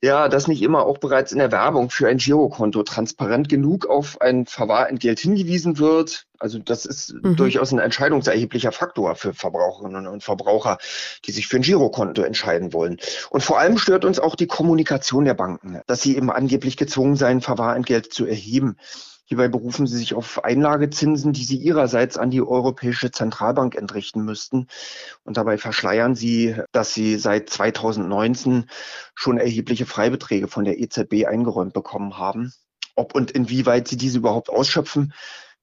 ja, 0.00 0.28
dass 0.28 0.46
nicht 0.46 0.62
immer 0.62 0.86
auch 0.86 0.98
bereits 0.98 1.32
in 1.32 1.38
der 1.38 1.50
Werbung 1.50 1.90
für 1.90 2.06
ein 2.06 2.18
Girokonto 2.18 2.84
transparent 2.84 3.48
genug 3.48 3.86
auf 3.86 4.20
ein 4.20 4.46
Verwahrentgelt 4.46 5.18
hingewiesen 5.18 5.78
wird. 5.78 6.26
Also 6.38 6.60
das 6.60 6.86
ist 6.86 7.14
mhm. 7.14 7.34
durchaus 7.34 7.72
ein 7.72 7.80
entscheidungserheblicher 7.80 8.70
Faktor 8.70 9.16
für 9.16 9.34
Verbraucherinnen 9.34 10.06
und 10.06 10.22
Verbraucher, 10.22 10.78
die 11.24 11.32
sich 11.32 11.48
für 11.48 11.56
ein 11.56 11.62
Girokonto 11.62 12.22
entscheiden 12.22 12.72
wollen. 12.72 12.98
Und 13.30 13.42
vor 13.42 13.58
allem 13.58 13.78
stört 13.78 14.04
uns 14.04 14.20
auch 14.20 14.36
die 14.36 14.46
Kommunikation 14.46 15.24
der 15.24 15.34
Banken, 15.34 15.80
dass 15.88 16.02
sie 16.02 16.16
eben 16.16 16.30
angeblich 16.30 16.76
gezwungen 16.76 17.16
seien, 17.16 17.40
Verwahrentgelt 17.40 18.12
zu 18.12 18.24
erheben. 18.24 18.76
Hierbei 19.28 19.48
berufen 19.48 19.88
sie 19.88 19.98
sich 19.98 20.14
auf 20.14 20.44
Einlagezinsen, 20.44 21.32
die 21.32 21.44
sie 21.44 21.56
ihrerseits 21.56 22.16
an 22.16 22.30
die 22.30 22.40
Europäische 22.40 23.10
Zentralbank 23.10 23.74
entrichten 23.74 24.24
müssten. 24.24 24.68
Und 25.24 25.36
dabei 25.36 25.58
verschleiern 25.58 26.14
sie, 26.14 26.54
dass 26.70 26.94
sie 26.94 27.16
seit 27.16 27.50
2019 27.50 28.70
schon 29.16 29.38
erhebliche 29.38 29.84
Freibeträge 29.84 30.46
von 30.46 30.64
der 30.64 30.78
EZB 30.78 31.26
eingeräumt 31.26 31.72
bekommen 31.72 32.18
haben. 32.18 32.52
Ob 32.94 33.16
und 33.16 33.32
inwieweit 33.32 33.88
sie 33.88 33.96
diese 33.96 34.18
überhaupt 34.18 34.48
ausschöpfen, 34.48 35.12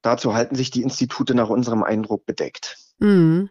dazu 0.01 0.33
halten 0.33 0.55
sich 0.55 0.69
die 0.69 0.81
Institute 0.81 1.33
nach 1.33 1.49
unserem 1.49 1.83
Eindruck 1.83 2.25
bedeckt. 2.25 2.77
Mhm. 2.99 3.49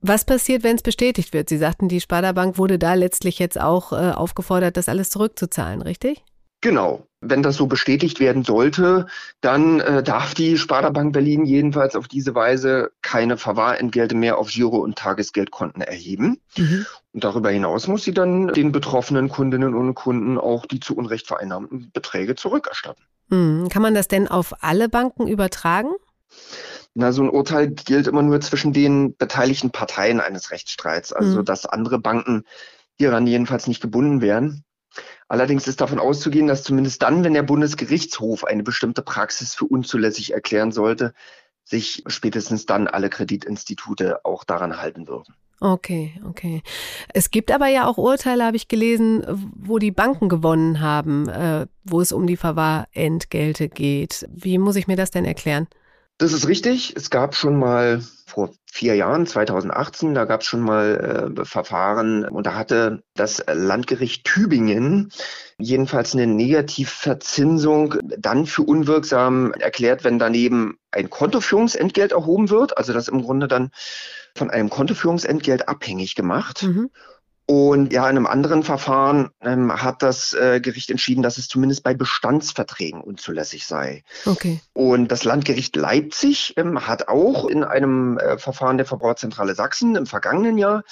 Was 0.00 0.26
passiert, 0.26 0.62
wenn 0.62 0.76
es 0.76 0.82
bestätigt 0.82 1.32
wird? 1.32 1.48
Sie 1.48 1.58
sagten, 1.58 1.88
die 1.88 2.02
Sparda 2.02 2.32
Bank 2.32 2.58
wurde 2.58 2.78
da 2.78 2.92
letztlich 2.94 3.38
jetzt 3.38 3.58
auch 3.58 3.92
äh, 3.92 4.12
aufgefordert, 4.12 4.76
das 4.76 4.90
alles 4.90 5.08
zurückzuzahlen, 5.08 5.80
richtig? 5.80 6.22
Genau. 6.60 7.04
Wenn 7.20 7.42
das 7.42 7.56
so 7.56 7.66
bestätigt 7.66 8.20
werden 8.20 8.44
sollte, 8.44 9.06
dann 9.40 9.80
äh, 9.80 10.04
darf 10.04 10.34
die 10.34 10.56
Sparda 10.56 10.90
Bank 10.90 11.12
Berlin 11.12 11.44
jedenfalls 11.44 11.96
auf 11.96 12.06
diese 12.06 12.34
Weise 12.36 12.92
keine 13.02 13.36
Verwahrentgelte 13.36 14.14
mehr 14.14 14.38
auf 14.38 14.50
Giro- 14.50 14.78
und 14.78 14.96
Tagesgeldkonten 14.96 15.82
erheben. 15.82 16.40
Mhm. 16.56 16.86
Und 17.12 17.24
darüber 17.24 17.50
hinaus 17.50 17.88
muss 17.88 18.04
sie 18.04 18.14
dann 18.14 18.48
den 18.48 18.70
betroffenen 18.70 19.28
Kundinnen 19.28 19.74
und 19.74 19.94
Kunden 19.94 20.38
auch 20.38 20.64
die 20.64 20.78
zu 20.78 20.96
Unrecht 20.96 21.26
vereinnahmten 21.26 21.90
Beträge 21.92 22.36
zurückerstatten. 22.36 23.04
Mhm. 23.30 23.68
Kann 23.68 23.82
man 23.82 23.94
das 23.94 24.06
denn 24.06 24.28
auf 24.28 24.54
alle 24.62 24.88
Banken 24.88 25.26
übertragen? 25.26 25.90
Na, 26.94 27.12
so 27.12 27.22
ein 27.22 27.30
Urteil 27.30 27.70
gilt 27.70 28.06
immer 28.06 28.22
nur 28.22 28.40
zwischen 28.40 28.72
den 28.72 29.16
beteiligten 29.16 29.70
Parteien 29.70 30.20
eines 30.20 30.52
Rechtsstreits, 30.52 31.12
also 31.12 31.40
mhm. 31.40 31.44
dass 31.44 31.66
andere 31.66 31.98
Banken 31.98 32.44
hieran 32.96 33.26
jedenfalls 33.26 33.66
nicht 33.66 33.80
gebunden 33.80 34.20
wären. 34.20 34.64
Allerdings 35.28 35.68
ist 35.68 35.80
davon 35.80 35.98
auszugehen, 35.98 36.46
dass 36.46 36.62
zumindest 36.62 37.02
dann, 37.02 37.24
wenn 37.24 37.34
der 37.34 37.42
Bundesgerichtshof 37.42 38.44
eine 38.44 38.62
bestimmte 38.62 39.02
Praxis 39.02 39.54
für 39.54 39.66
unzulässig 39.66 40.32
erklären 40.32 40.72
sollte, 40.72 41.14
sich 41.64 42.02
spätestens 42.06 42.66
dann 42.66 42.88
alle 42.88 43.10
Kreditinstitute 43.10 44.24
auch 44.24 44.44
daran 44.44 44.80
halten 44.80 45.06
würden. 45.06 45.34
Okay, 45.60 46.14
okay. 46.24 46.62
Es 47.12 47.30
gibt 47.30 47.50
aber 47.50 47.66
ja 47.66 47.86
auch 47.86 47.98
Urteile, 47.98 48.44
habe 48.44 48.56
ich 48.56 48.68
gelesen, 48.68 49.24
wo 49.56 49.78
die 49.78 49.90
Banken 49.90 50.28
gewonnen 50.28 50.80
haben, 50.80 51.28
äh, 51.28 51.66
wo 51.84 52.00
es 52.00 52.12
um 52.12 52.28
die 52.28 52.36
Verwahrentgelte 52.36 53.68
geht. 53.68 54.26
Wie 54.32 54.56
muss 54.58 54.76
ich 54.76 54.86
mir 54.86 54.96
das 54.96 55.10
denn 55.10 55.24
erklären? 55.24 55.66
Das 56.18 56.32
ist 56.32 56.48
richtig. 56.48 56.94
Es 56.96 57.10
gab 57.10 57.36
schon 57.36 57.56
mal 57.56 58.02
vor 58.26 58.50
vier 58.70 58.94
Jahren, 58.96 59.26
2018, 59.26 60.14
da 60.14 60.24
gab 60.24 60.42
es 60.42 60.46
schon 60.46 60.60
mal 60.60 61.32
äh, 61.38 61.44
Verfahren 61.44 62.24
und 62.24 62.46
da 62.46 62.54
hatte 62.54 63.02
das 63.14 63.42
Landgericht 63.50 64.24
Tübingen 64.24 65.10
jedenfalls 65.58 66.14
eine 66.14 66.26
Negativverzinsung 66.26 67.96
dann 68.02 68.46
für 68.46 68.62
unwirksam 68.62 69.52
erklärt, 69.52 70.04
wenn 70.04 70.18
daneben 70.18 70.78
ein 70.90 71.08
Kontoführungsentgelt 71.08 72.12
erhoben 72.12 72.50
wird, 72.50 72.76
also 72.76 72.92
das 72.92 73.08
im 73.08 73.22
Grunde 73.22 73.48
dann 73.48 73.70
von 74.36 74.50
einem 74.50 74.70
Kontoführungsentgelt 74.70 75.68
abhängig 75.68 76.14
gemacht. 76.14 76.64
Mhm. 76.64 76.90
Und 77.50 77.94
ja, 77.94 78.02
in 78.02 78.18
einem 78.18 78.26
anderen 78.26 78.62
Verfahren 78.62 79.30
ähm, 79.40 79.72
hat 79.72 80.02
das 80.02 80.34
äh, 80.34 80.60
Gericht 80.60 80.90
entschieden, 80.90 81.22
dass 81.22 81.38
es 81.38 81.48
zumindest 81.48 81.82
bei 81.82 81.94
Bestandsverträgen 81.94 83.00
unzulässig 83.00 83.66
sei. 83.66 84.04
Okay. 84.26 84.60
Und 84.74 85.08
das 85.08 85.24
Landgericht 85.24 85.74
Leipzig 85.74 86.52
ähm, 86.58 86.86
hat 86.86 87.08
auch 87.08 87.46
in 87.46 87.64
einem 87.64 88.18
äh, 88.18 88.36
Verfahren 88.36 88.76
der 88.76 88.84
Verbraucherzentrale 88.84 89.54
Sachsen 89.54 89.96
im 89.96 90.04
vergangenen 90.04 90.58
Jahr 90.58 90.84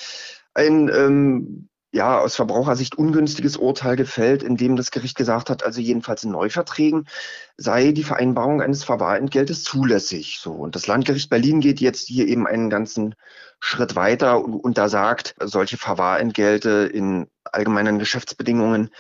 ein 0.55 0.89
ähm, 0.89 1.69
ja, 1.97 2.19
aus 2.19 2.37
Verbrauchersicht 2.37 2.97
ungünstiges 2.97 3.57
Urteil 3.57 3.97
gefällt, 3.97 4.43
in 4.43 4.57
dem 4.57 4.77
das 4.77 4.91
Gericht 4.91 5.17
gesagt 5.17 5.49
hat, 5.49 5.65
also 5.65 5.81
jedenfalls 5.81 6.23
in 6.25 6.31
Neuverträgen 6.31 7.09
sei 7.57 7.93
die 7.93 8.05
Vereinbarung 8.05 8.61
eines 8.61 8.85
Verwahrentgeltes 8.85 9.65
zulässig. 9.65 10.39
So. 10.41 10.53
Und 10.53 10.77
das 10.77 10.87
Landgericht 10.87 11.31
Berlin 11.31 11.61
geht 11.61 11.81
jetzt 11.81 12.07
hier 12.07 12.29
eben 12.29 12.47
einen 12.47 12.69
ganzen 12.69 13.15
Schritt 13.61 13.97
weiter 13.97 14.45
und, 14.45 14.55
und 14.55 14.77
da 14.77 14.91
sagt, 14.91 15.35
solche 15.43 15.79
Verwahrentgelte 15.79 16.89
in 16.93 17.29
allgemeinen 17.45 17.99
Geschäftsbedingungen 17.99 18.91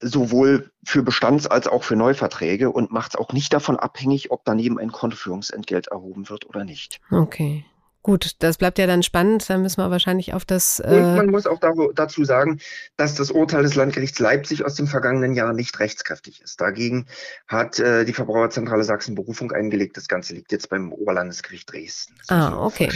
sowohl 0.00 0.70
für 0.84 1.02
Bestands- 1.02 1.46
als 1.46 1.66
auch 1.66 1.82
für 1.82 1.96
Neuverträge 1.96 2.70
und 2.70 2.92
macht 2.92 3.14
es 3.14 3.16
auch 3.18 3.32
nicht 3.32 3.54
davon 3.54 3.78
abhängig, 3.78 4.30
ob 4.30 4.44
daneben 4.44 4.78
ein 4.78 4.92
Kontoführungsentgelt 4.92 5.86
erhoben 5.86 6.28
wird 6.28 6.46
oder 6.46 6.64
nicht. 6.64 7.00
Okay. 7.10 7.64
Gut, 8.04 8.32
das 8.40 8.58
bleibt 8.58 8.78
ja 8.78 8.86
dann 8.86 9.02
spannend. 9.02 9.48
Dann 9.48 9.62
müssen 9.62 9.78
wir 9.78 9.90
wahrscheinlich 9.90 10.34
auf 10.34 10.44
das. 10.44 10.78
Äh 10.78 10.88
Und 10.88 11.16
man 11.16 11.30
muss 11.30 11.46
auch 11.46 11.58
dazu 11.94 12.22
sagen, 12.26 12.60
dass 12.98 13.14
das 13.14 13.30
Urteil 13.30 13.62
des 13.62 13.76
Landgerichts 13.76 14.18
Leipzig 14.18 14.62
aus 14.62 14.74
dem 14.74 14.86
vergangenen 14.86 15.32
Jahr 15.32 15.54
nicht 15.54 15.80
rechtskräftig 15.80 16.42
ist. 16.42 16.60
Dagegen 16.60 17.06
hat 17.48 17.78
äh, 17.78 18.04
die 18.04 18.12
Verbraucherzentrale 18.12 18.84
Sachsen 18.84 19.14
Berufung 19.14 19.52
eingelegt. 19.52 19.96
Das 19.96 20.06
Ganze 20.06 20.34
liegt 20.34 20.52
jetzt 20.52 20.68
beim 20.68 20.92
Oberlandesgericht 20.92 21.72
Dresden. 21.72 22.14
Das 22.18 22.28
ah, 22.28 22.62
okay. 22.62 22.90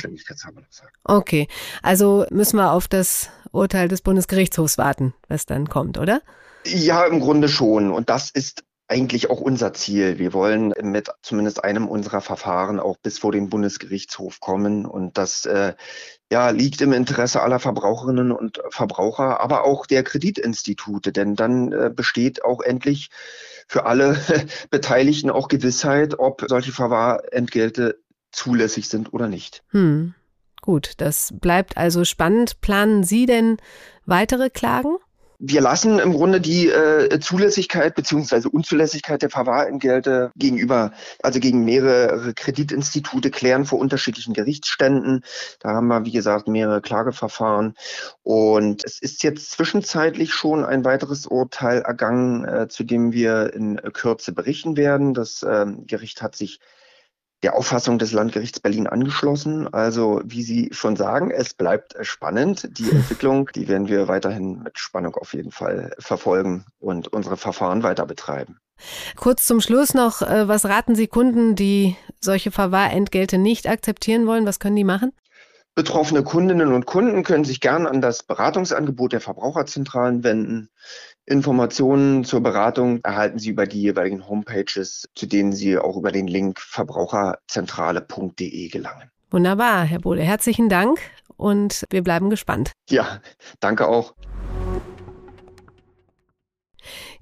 Okay, 1.04 1.48
also 1.82 2.26
müssen 2.28 2.58
wir 2.58 2.72
auf 2.72 2.86
das 2.86 3.30
Urteil 3.50 3.88
des 3.88 4.02
Bundesgerichtshofs 4.02 4.76
warten, 4.76 5.14
was 5.26 5.46
dann 5.46 5.70
kommt, 5.70 5.96
oder? 5.96 6.20
Ja, 6.66 7.06
im 7.06 7.20
Grunde 7.20 7.48
schon. 7.48 7.90
Und 7.90 8.10
das 8.10 8.28
ist 8.28 8.62
eigentlich 8.88 9.28
auch 9.28 9.40
unser 9.40 9.74
Ziel. 9.74 10.18
Wir 10.18 10.32
wollen 10.32 10.72
mit 10.80 11.10
zumindest 11.22 11.62
einem 11.62 11.86
unserer 11.86 12.22
Verfahren 12.22 12.80
auch 12.80 12.96
bis 12.96 13.18
vor 13.18 13.32
den 13.32 13.50
Bundesgerichtshof 13.50 14.40
kommen. 14.40 14.86
Und 14.86 15.18
das 15.18 15.44
äh, 15.44 15.74
ja, 16.32 16.50
liegt 16.50 16.80
im 16.80 16.94
Interesse 16.94 17.42
aller 17.42 17.58
Verbraucherinnen 17.58 18.32
und 18.32 18.60
Verbraucher, 18.70 19.40
aber 19.40 19.64
auch 19.64 19.84
der 19.86 20.02
Kreditinstitute. 20.02 21.12
Denn 21.12 21.34
dann 21.36 21.72
äh, 21.72 21.90
besteht 21.94 22.42
auch 22.42 22.62
endlich 22.62 23.10
für 23.68 23.84
alle 23.84 24.18
Beteiligten 24.70 25.30
auch 25.30 25.48
Gewissheit, 25.48 26.18
ob 26.18 26.46
solche 26.48 26.72
Verwahrentgelte 26.72 28.00
zulässig 28.32 28.88
sind 28.88 29.12
oder 29.12 29.28
nicht. 29.28 29.62
Hm. 29.68 30.14
Gut, 30.62 30.94
das 30.96 31.34
bleibt 31.38 31.76
also 31.76 32.04
spannend. 32.04 32.60
Planen 32.62 33.04
Sie 33.04 33.26
denn 33.26 33.58
weitere 34.06 34.48
Klagen? 34.50 34.96
Wir 35.40 35.60
lassen 35.60 36.00
im 36.00 36.12
Grunde 36.12 36.40
die 36.40 36.68
äh, 36.68 37.20
Zulässigkeit 37.20 37.94
beziehungsweise 37.94 38.50
Unzulässigkeit 38.50 39.22
der 39.22 39.30
Verwahrentgelte 39.30 40.32
gegenüber, 40.34 40.90
also 41.22 41.38
gegen 41.38 41.64
mehrere 41.64 42.34
Kreditinstitute 42.34 43.30
klären 43.30 43.64
vor 43.64 43.78
unterschiedlichen 43.78 44.34
Gerichtsständen. 44.34 45.22
Da 45.60 45.70
haben 45.70 45.86
wir, 45.86 46.04
wie 46.04 46.10
gesagt, 46.10 46.48
mehrere 46.48 46.80
Klageverfahren. 46.80 47.74
Und 48.24 48.84
es 48.84 49.00
ist 49.00 49.22
jetzt 49.22 49.52
zwischenzeitlich 49.52 50.34
schon 50.34 50.64
ein 50.64 50.84
weiteres 50.84 51.26
Urteil 51.26 51.82
ergangen, 51.82 52.44
äh, 52.44 52.66
zu 52.66 52.82
dem 52.82 53.12
wir 53.12 53.54
in 53.54 53.76
Kürze 53.92 54.32
berichten 54.32 54.76
werden. 54.76 55.14
Das 55.14 55.44
äh, 55.44 55.66
Gericht 55.86 56.20
hat 56.20 56.34
sich 56.34 56.58
der 57.42 57.54
Auffassung 57.54 57.98
des 57.98 58.12
Landgerichts 58.12 58.60
Berlin 58.60 58.86
angeschlossen. 58.86 59.72
Also 59.72 60.20
wie 60.24 60.42
Sie 60.42 60.70
schon 60.72 60.96
sagen, 60.96 61.30
es 61.30 61.54
bleibt 61.54 61.94
spannend. 62.02 62.68
Die 62.78 62.90
Entwicklung, 62.90 63.50
die 63.54 63.68
werden 63.68 63.88
wir 63.88 64.08
weiterhin 64.08 64.62
mit 64.62 64.78
Spannung 64.78 65.14
auf 65.14 65.34
jeden 65.34 65.52
Fall 65.52 65.94
verfolgen 65.98 66.64
und 66.78 67.08
unsere 67.08 67.36
Verfahren 67.36 67.82
weiter 67.82 68.06
betreiben. 68.06 68.58
Kurz 69.16 69.46
zum 69.46 69.60
Schluss 69.60 69.94
noch, 69.94 70.22
äh, 70.22 70.46
was 70.46 70.64
raten 70.64 70.94
Sie 70.94 71.08
Kunden, 71.08 71.56
die 71.56 71.96
solche 72.20 72.50
Verwahrentgelte 72.50 73.38
nicht 73.38 73.68
akzeptieren 73.68 74.26
wollen? 74.26 74.46
Was 74.46 74.60
können 74.60 74.76
die 74.76 74.84
machen? 74.84 75.12
Betroffene 75.74 76.24
Kundinnen 76.24 76.72
und 76.72 76.86
Kunden 76.86 77.22
können 77.22 77.44
sich 77.44 77.60
gern 77.60 77.86
an 77.86 78.00
das 78.00 78.24
Beratungsangebot 78.24 79.12
der 79.12 79.20
Verbraucherzentralen 79.20 80.24
wenden. 80.24 80.70
Informationen 81.24 82.24
zur 82.24 82.42
Beratung 82.42 82.98
erhalten 83.04 83.38
Sie 83.38 83.50
über 83.50 83.66
die 83.66 83.80
jeweiligen 83.80 84.28
Homepages, 84.28 85.08
zu 85.14 85.26
denen 85.26 85.52
Sie 85.52 85.78
auch 85.78 85.96
über 85.96 86.10
den 86.10 86.26
Link 86.26 86.58
verbraucherzentrale.de 86.60 88.68
gelangen. 88.68 89.12
Wunderbar, 89.30 89.84
Herr 89.84 90.00
Bohle. 90.00 90.22
Herzlichen 90.22 90.68
Dank 90.68 90.98
und 91.36 91.84
wir 91.90 92.02
bleiben 92.02 92.30
gespannt. 92.30 92.72
Ja, 92.88 93.20
danke 93.60 93.86
auch. 93.86 94.14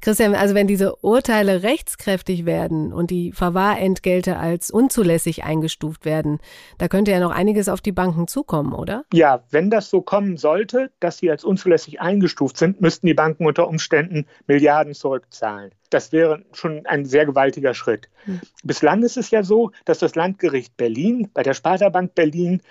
Christian, 0.07 0.37
also 0.37 0.55
wenn 0.55 0.69
diese 0.69 0.95
Urteile 1.03 1.65
rechtskräftig 1.65 2.47
werden 2.47 2.93
und 2.93 3.11
die 3.11 3.33
Verwahrentgelte 3.33 4.37
als 4.37 4.71
unzulässig 4.71 5.43
eingestuft 5.43 6.05
werden, 6.05 6.39
da 6.79 6.87
könnte 6.87 7.11
ja 7.11 7.19
noch 7.19 7.33
einiges 7.33 7.69
auf 7.69 7.81
die 7.81 7.91
Banken 7.91 8.29
zukommen, 8.29 8.73
oder? 8.73 9.05
Ja, 9.13 9.43
wenn 9.51 9.69
das 9.69 9.91
so 9.91 10.03
kommen 10.03 10.37
sollte, 10.37 10.93
dass 11.01 11.19
sie 11.19 11.29
als 11.29 11.43
unzulässig 11.43 12.01
eingestuft 12.01 12.57
sind, 12.57 12.81
müssten 12.81 13.09
die 13.09 13.15
Banken 13.15 13.47
unter 13.47 13.67
Umständen 13.67 14.27
Milliarden 14.47 14.95
zurückzahlen. 14.95 15.73
Das 15.91 16.13
wäre 16.13 16.45
schon 16.53 16.87
ein 16.87 17.05
sehr 17.05 17.27
gewaltiger 17.27 17.75
Schritt. 17.75 18.09
Hm. 18.27 18.41
Bislang 18.63 19.03
ist 19.03 19.17
es 19.17 19.33
ja 19.33 19.43
so, 19.43 19.73
dass 19.87 19.99
das 19.99 20.15
Landgericht 20.15 20.77
Berlin 20.77 21.31
bei 21.35 21.43
der 21.43 21.55
Sparda-Bank 21.55 22.15
Berlin 22.15 22.63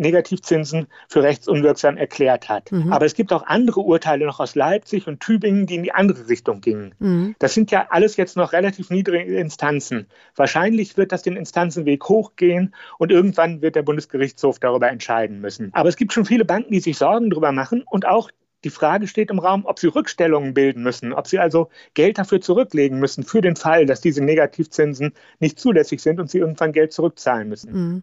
Negativzinsen 0.00 0.86
für 1.08 1.22
rechtsunwirksam 1.22 1.96
erklärt 1.96 2.48
hat. 2.48 2.72
Mhm. 2.72 2.92
Aber 2.92 3.06
es 3.06 3.14
gibt 3.14 3.32
auch 3.32 3.44
andere 3.46 3.80
Urteile 3.80 4.26
noch 4.26 4.40
aus 4.40 4.54
Leipzig 4.54 5.06
und 5.06 5.20
Tübingen, 5.20 5.66
die 5.66 5.76
in 5.76 5.82
die 5.82 5.92
andere 5.92 6.28
Richtung 6.28 6.60
gingen. 6.60 6.94
Mhm. 6.98 7.36
Das 7.38 7.54
sind 7.54 7.70
ja 7.70 7.86
alles 7.90 8.16
jetzt 8.16 8.36
noch 8.36 8.52
relativ 8.52 8.90
niedrige 8.90 9.36
Instanzen. 9.36 10.06
Wahrscheinlich 10.34 10.96
wird 10.96 11.12
das 11.12 11.22
den 11.22 11.36
Instanzenweg 11.36 12.08
hochgehen 12.08 12.74
und 12.98 13.12
irgendwann 13.12 13.62
wird 13.62 13.76
der 13.76 13.82
Bundesgerichtshof 13.82 14.58
darüber 14.58 14.88
entscheiden 14.88 15.40
müssen. 15.40 15.70
Aber 15.74 15.88
es 15.88 15.96
gibt 15.96 16.12
schon 16.12 16.24
viele 16.24 16.44
Banken, 16.44 16.72
die 16.72 16.80
sich 16.80 16.96
Sorgen 16.96 17.30
darüber 17.30 17.52
machen 17.52 17.84
und 17.88 18.06
auch 18.06 18.30
die 18.64 18.70
Frage 18.70 19.06
steht 19.06 19.30
im 19.30 19.38
Raum, 19.38 19.64
ob 19.64 19.78
sie 19.78 19.86
Rückstellungen 19.86 20.52
bilden 20.52 20.82
müssen, 20.82 21.12
ob 21.12 21.26
sie 21.26 21.38
also 21.38 21.70
Geld 21.94 22.18
dafür 22.18 22.40
zurücklegen 22.40 22.98
müssen 22.98 23.24
für 23.24 23.40
den 23.40 23.56
Fall, 23.56 23.86
dass 23.86 24.00
diese 24.00 24.22
Negativzinsen 24.22 25.14
nicht 25.38 25.58
zulässig 25.58 26.00
sind 26.00 26.20
und 26.20 26.30
sie 26.30 26.38
irgendwann 26.38 26.72
Geld 26.72 26.92
zurückzahlen 26.92 27.48
müssen. 27.48 27.72
Mhm. 27.72 28.02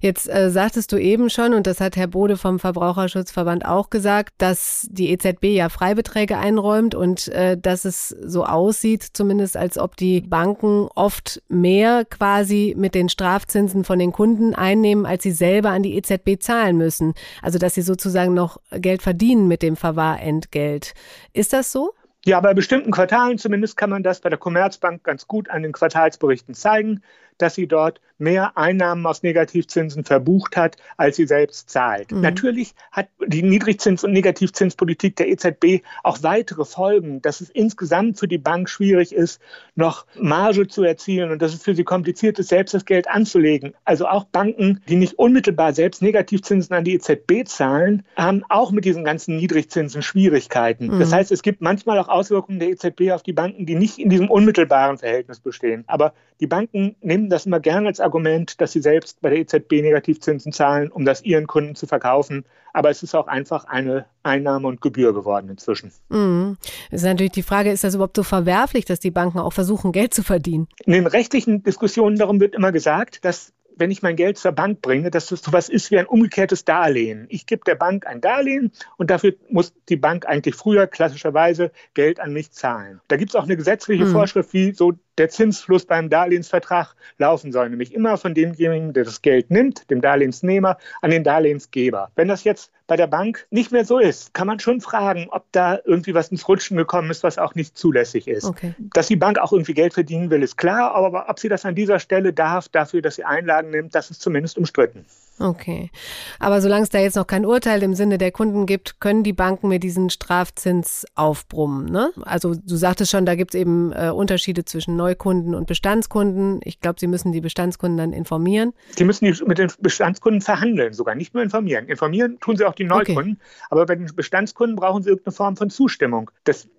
Jetzt 0.00 0.28
äh, 0.28 0.50
sagtest 0.50 0.92
du 0.92 0.96
eben 0.96 1.28
schon, 1.28 1.54
und 1.54 1.66
das 1.66 1.80
hat 1.80 1.96
Herr 1.96 2.06
Bode 2.06 2.36
vom 2.36 2.60
Verbraucherschutzverband 2.60 3.64
auch 3.66 3.90
gesagt, 3.90 4.34
dass 4.38 4.86
die 4.90 5.10
EZB 5.10 5.44
ja 5.46 5.68
Freibeträge 5.68 6.38
einräumt 6.38 6.94
und 6.94 7.28
äh, 7.28 7.58
dass 7.58 7.84
es 7.84 8.10
so 8.10 8.44
aussieht, 8.44 9.02
zumindest 9.12 9.56
als 9.56 9.76
ob 9.76 9.96
die 9.96 10.20
Banken 10.20 10.88
oft 10.94 11.42
mehr 11.48 12.04
quasi 12.04 12.74
mit 12.76 12.94
den 12.94 13.08
Strafzinsen 13.08 13.82
von 13.82 13.98
den 13.98 14.12
Kunden 14.12 14.54
einnehmen, 14.54 15.04
als 15.04 15.24
sie 15.24 15.32
selber 15.32 15.70
an 15.70 15.82
die 15.82 15.96
EZB 15.96 16.38
zahlen 16.38 16.76
müssen. 16.76 17.14
Also 17.42 17.58
dass 17.58 17.74
sie 17.74 17.82
sozusagen 17.82 18.34
noch 18.34 18.60
Geld 18.70 19.02
verdienen 19.02 19.48
mit 19.48 19.62
dem 19.62 19.74
Verbraucher. 19.74 19.95
Verwahrentgelt. 19.96 20.94
Ist 21.32 21.52
das 21.52 21.72
so? 21.72 21.94
Ja, 22.26 22.40
bei 22.40 22.54
bestimmten 22.54 22.90
Quartalen 22.90 23.38
zumindest 23.38 23.76
kann 23.76 23.88
man 23.88 24.02
das 24.02 24.20
bei 24.20 24.28
der 24.28 24.38
Commerzbank 24.38 25.04
ganz 25.04 25.26
gut 25.26 25.48
an 25.48 25.62
den 25.62 25.72
Quartalsberichten 25.72 26.54
zeigen 26.54 27.02
dass 27.38 27.54
sie 27.54 27.66
dort 27.66 28.00
mehr 28.18 28.56
Einnahmen 28.56 29.04
aus 29.06 29.22
Negativzinsen 29.22 30.04
verbucht 30.04 30.56
hat, 30.56 30.76
als 30.96 31.16
sie 31.16 31.26
selbst 31.26 31.68
zahlt. 31.68 32.12
Mhm. 32.12 32.22
Natürlich 32.22 32.74
hat 32.90 33.08
die 33.26 33.42
Niedrigzins- 33.42 34.04
und 34.04 34.12
Negativzinspolitik 34.12 35.16
der 35.16 35.28
EZB 35.28 35.82
auch 36.02 36.22
weitere 36.22 36.64
Folgen, 36.64 37.20
dass 37.20 37.40
es 37.40 37.50
insgesamt 37.50 38.18
für 38.18 38.28
die 38.28 38.38
Bank 38.38 38.68
schwierig 38.70 39.12
ist, 39.12 39.40
noch 39.74 40.06
Marge 40.18 40.66
zu 40.66 40.82
erzielen 40.82 41.30
und 41.30 41.42
dass 41.42 41.52
es 41.52 41.62
für 41.62 41.74
sie 41.74 41.84
kompliziert 41.84 42.38
ist, 42.38 42.48
selbst 42.48 42.72
das 42.72 42.84
Geld 42.84 43.08
anzulegen. 43.08 43.74
Also 43.84 44.06
auch 44.06 44.24
Banken, 44.24 44.80
die 44.88 44.96
nicht 44.96 45.18
unmittelbar 45.18 45.74
selbst 45.74 46.00
Negativzinsen 46.00 46.74
an 46.74 46.84
die 46.84 46.94
EZB 46.94 47.46
zahlen, 47.46 48.04
haben 48.16 48.44
auch 48.48 48.70
mit 48.70 48.84
diesen 48.84 49.04
ganzen 49.04 49.36
Niedrigzinsen 49.36 50.02
Schwierigkeiten. 50.02 50.86
Mhm. 50.86 51.00
Das 51.00 51.12
heißt, 51.12 51.32
es 51.32 51.42
gibt 51.42 51.60
manchmal 51.60 51.98
auch 51.98 52.08
Auswirkungen 52.08 52.60
der 52.60 52.70
EZB 52.70 53.12
auf 53.12 53.22
die 53.22 53.32
Banken, 53.32 53.66
die 53.66 53.74
nicht 53.74 53.98
in 53.98 54.08
diesem 54.08 54.30
unmittelbaren 54.30 54.98
Verhältnis 54.98 55.40
bestehen. 55.40 55.84
Aber 55.86 56.14
die 56.40 56.46
Banken 56.46 56.96
nehmen 57.00 57.25
das 57.30 57.46
immer 57.46 57.60
gerne 57.60 57.88
als 57.88 58.00
Argument, 58.00 58.60
dass 58.60 58.72
sie 58.72 58.80
selbst 58.80 59.20
bei 59.20 59.30
der 59.30 59.38
EZB 59.38 59.82
Negativzinsen 59.82 60.52
zahlen, 60.52 60.90
um 60.90 61.04
das 61.04 61.22
ihren 61.22 61.46
Kunden 61.46 61.74
zu 61.74 61.86
verkaufen. 61.86 62.44
Aber 62.72 62.90
es 62.90 63.02
ist 63.02 63.14
auch 63.14 63.26
einfach 63.26 63.64
eine 63.64 64.06
Einnahme 64.22 64.68
und 64.68 64.80
Gebühr 64.80 65.14
geworden 65.14 65.48
inzwischen. 65.48 65.92
Mhm. 66.08 66.58
ist 66.90 67.04
natürlich 67.04 67.32
die 67.32 67.42
Frage, 67.42 67.70
ist 67.70 67.84
das 67.84 67.94
überhaupt 67.94 68.16
so 68.16 68.22
verwerflich, 68.22 68.84
dass 68.84 69.00
die 69.00 69.10
Banken 69.10 69.38
auch 69.38 69.52
versuchen, 69.52 69.92
Geld 69.92 70.12
zu 70.12 70.22
verdienen? 70.22 70.68
In 70.84 70.92
den 70.92 71.06
rechtlichen 71.06 71.62
Diskussionen 71.62 72.18
darum 72.18 72.40
wird 72.40 72.54
immer 72.54 72.72
gesagt, 72.72 73.24
dass 73.24 73.52
wenn 73.76 73.90
ich 73.90 74.02
mein 74.02 74.16
Geld 74.16 74.38
zur 74.38 74.52
Bank 74.52 74.80
bringe, 74.80 75.10
dass 75.10 75.26
das 75.26 75.42
so 75.42 75.52
was 75.52 75.68
ist 75.68 75.90
wie 75.90 75.98
ein 75.98 76.06
umgekehrtes 76.06 76.64
Darlehen. 76.64 77.26
Ich 77.28 77.46
gebe 77.46 77.62
der 77.64 77.74
Bank 77.74 78.06
ein 78.06 78.20
Darlehen 78.20 78.72
und 78.96 79.10
dafür 79.10 79.34
muss 79.50 79.74
die 79.88 79.96
Bank 79.96 80.26
eigentlich 80.26 80.54
früher 80.54 80.86
klassischerweise 80.86 81.70
Geld 81.94 82.18
an 82.18 82.32
mich 82.32 82.50
zahlen. 82.52 83.00
Da 83.08 83.16
gibt 83.16 83.30
es 83.30 83.36
auch 83.36 83.44
eine 83.44 83.56
gesetzliche 83.56 84.06
mhm. 84.06 84.12
Vorschrift, 84.12 84.52
wie 84.54 84.72
so 84.72 84.94
der 85.18 85.28
Zinsfluss 85.28 85.86
beim 85.86 86.10
Darlehensvertrag 86.10 86.94
laufen 87.18 87.52
soll, 87.52 87.70
nämlich 87.70 87.94
immer 87.94 88.18
von 88.18 88.34
demjenigen, 88.34 88.92
der 88.92 89.04
das 89.04 89.22
Geld 89.22 89.50
nimmt, 89.50 89.90
dem 89.90 90.00
Darlehensnehmer, 90.00 90.78
an 91.00 91.10
den 91.10 91.24
Darlehensgeber. 91.24 92.10
Wenn 92.16 92.28
das 92.28 92.44
jetzt 92.44 92.70
bei 92.86 92.96
der 92.96 93.06
Bank 93.06 93.46
nicht 93.50 93.72
mehr 93.72 93.84
so 93.84 93.98
ist, 93.98 94.34
kann 94.34 94.46
man 94.46 94.60
schon 94.60 94.80
fragen, 94.80 95.28
ob 95.30 95.44
da 95.52 95.78
irgendwie 95.84 96.14
was 96.14 96.28
ins 96.28 96.46
Rutschen 96.48 96.76
gekommen 96.76 97.10
ist, 97.10 97.22
was 97.22 97.38
auch 97.38 97.54
nicht 97.54 97.76
zulässig 97.76 98.28
ist. 98.28 98.44
Okay. 98.44 98.74
Dass 98.78 99.08
die 99.08 99.16
Bank 99.16 99.38
auch 99.38 99.52
irgendwie 99.52 99.74
Geld 99.74 99.94
verdienen 99.94 100.30
will, 100.30 100.42
ist 100.42 100.56
klar, 100.56 100.94
aber 100.94 101.28
ob 101.28 101.38
sie 101.38 101.48
das 101.48 101.64
an 101.64 101.74
dieser 101.74 101.98
Stelle 101.98 102.32
darf, 102.32 102.68
dafür, 102.68 103.02
dass 103.02 103.16
sie 103.16 103.24
Einlagen 103.24 103.70
nimmt, 103.70 103.94
das 103.94 104.10
ist 104.10 104.20
zumindest 104.20 104.56
umstritten. 104.58 105.04
Okay. 105.38 105.90
Aber 106.38 106.60
solange 106.60 106.84
es 106.84 106.90
da 106.90 106.98
jetzt 106.98 107.16
noch 107.16 107.26
kein 107.26 107.44
Urteil 107.44 107.82
im 107.82 107.94
Sinne 107.94 108.16
der 108.16 108.32
Kunden 108.32 108.64
gibt, 108.64 109.00
können 109.00 109.22
die 109.22 109.34
Banken 109.34 109.68
mir 109.68 109.78
diesen 109.78 110.08
Strafzins 110.08 111.04
aufbrummen. 111.14 111.86
Ne? 111.90 112.10
Also 112.22 112.54
du 112.54 112.76
sagtest 112.76 113.10
schon, 113.10 113.26
da 113.26 113.34
gibt 113.34 113.54
es 113.54 113.60
eben 113.60 113.92
äh, 113.92 114.10
Unterschiede 114.10 114.64
zwischen 114.64 114.96
Neukunden 114.96 115.54
und 115.54 115.66
Bestandskunden. 115.66 116.60
Ich 116.64 116.80
glaube, 116.80 116.98
sie 116.98 117.06
müssen 117.06 117.32
die 117.32 117.42
Bestandskunden 117.42 117.98
dann 117.98 118.12
informieren. 118.12 118.72
Sie 118.96 119.04
müssen 119.04 119.26
die 119.26 119.44
mit 119.44 119.58
den 119.58 119.70
Bestandskunden 119.80 120.40
verhandeln, 120.40 120.94
sogar 120.94 121.14
nicht 121.14 121.34
nur 121.34 121.42
informieren. 121.42 121.86
Informieren 121.86 122.38
tun 122.40 122.56
sie 122.56 122.64
auch 122.64 122.74
die 122.74 122.84
Neukunden, 122.84 123.32
okay. 123.32 123.66
aber 123.70 123.86
bei 123.86 123.96
den 123.96 124.06
Bestandskunden 124.14 124.76
brauchen 124.76 125.02
sie 125.02 125.10
irgendeine 125.10 125.34
Form 125.34 125.56
von 125.56 125.68
Zustimmung. 125.68 126.30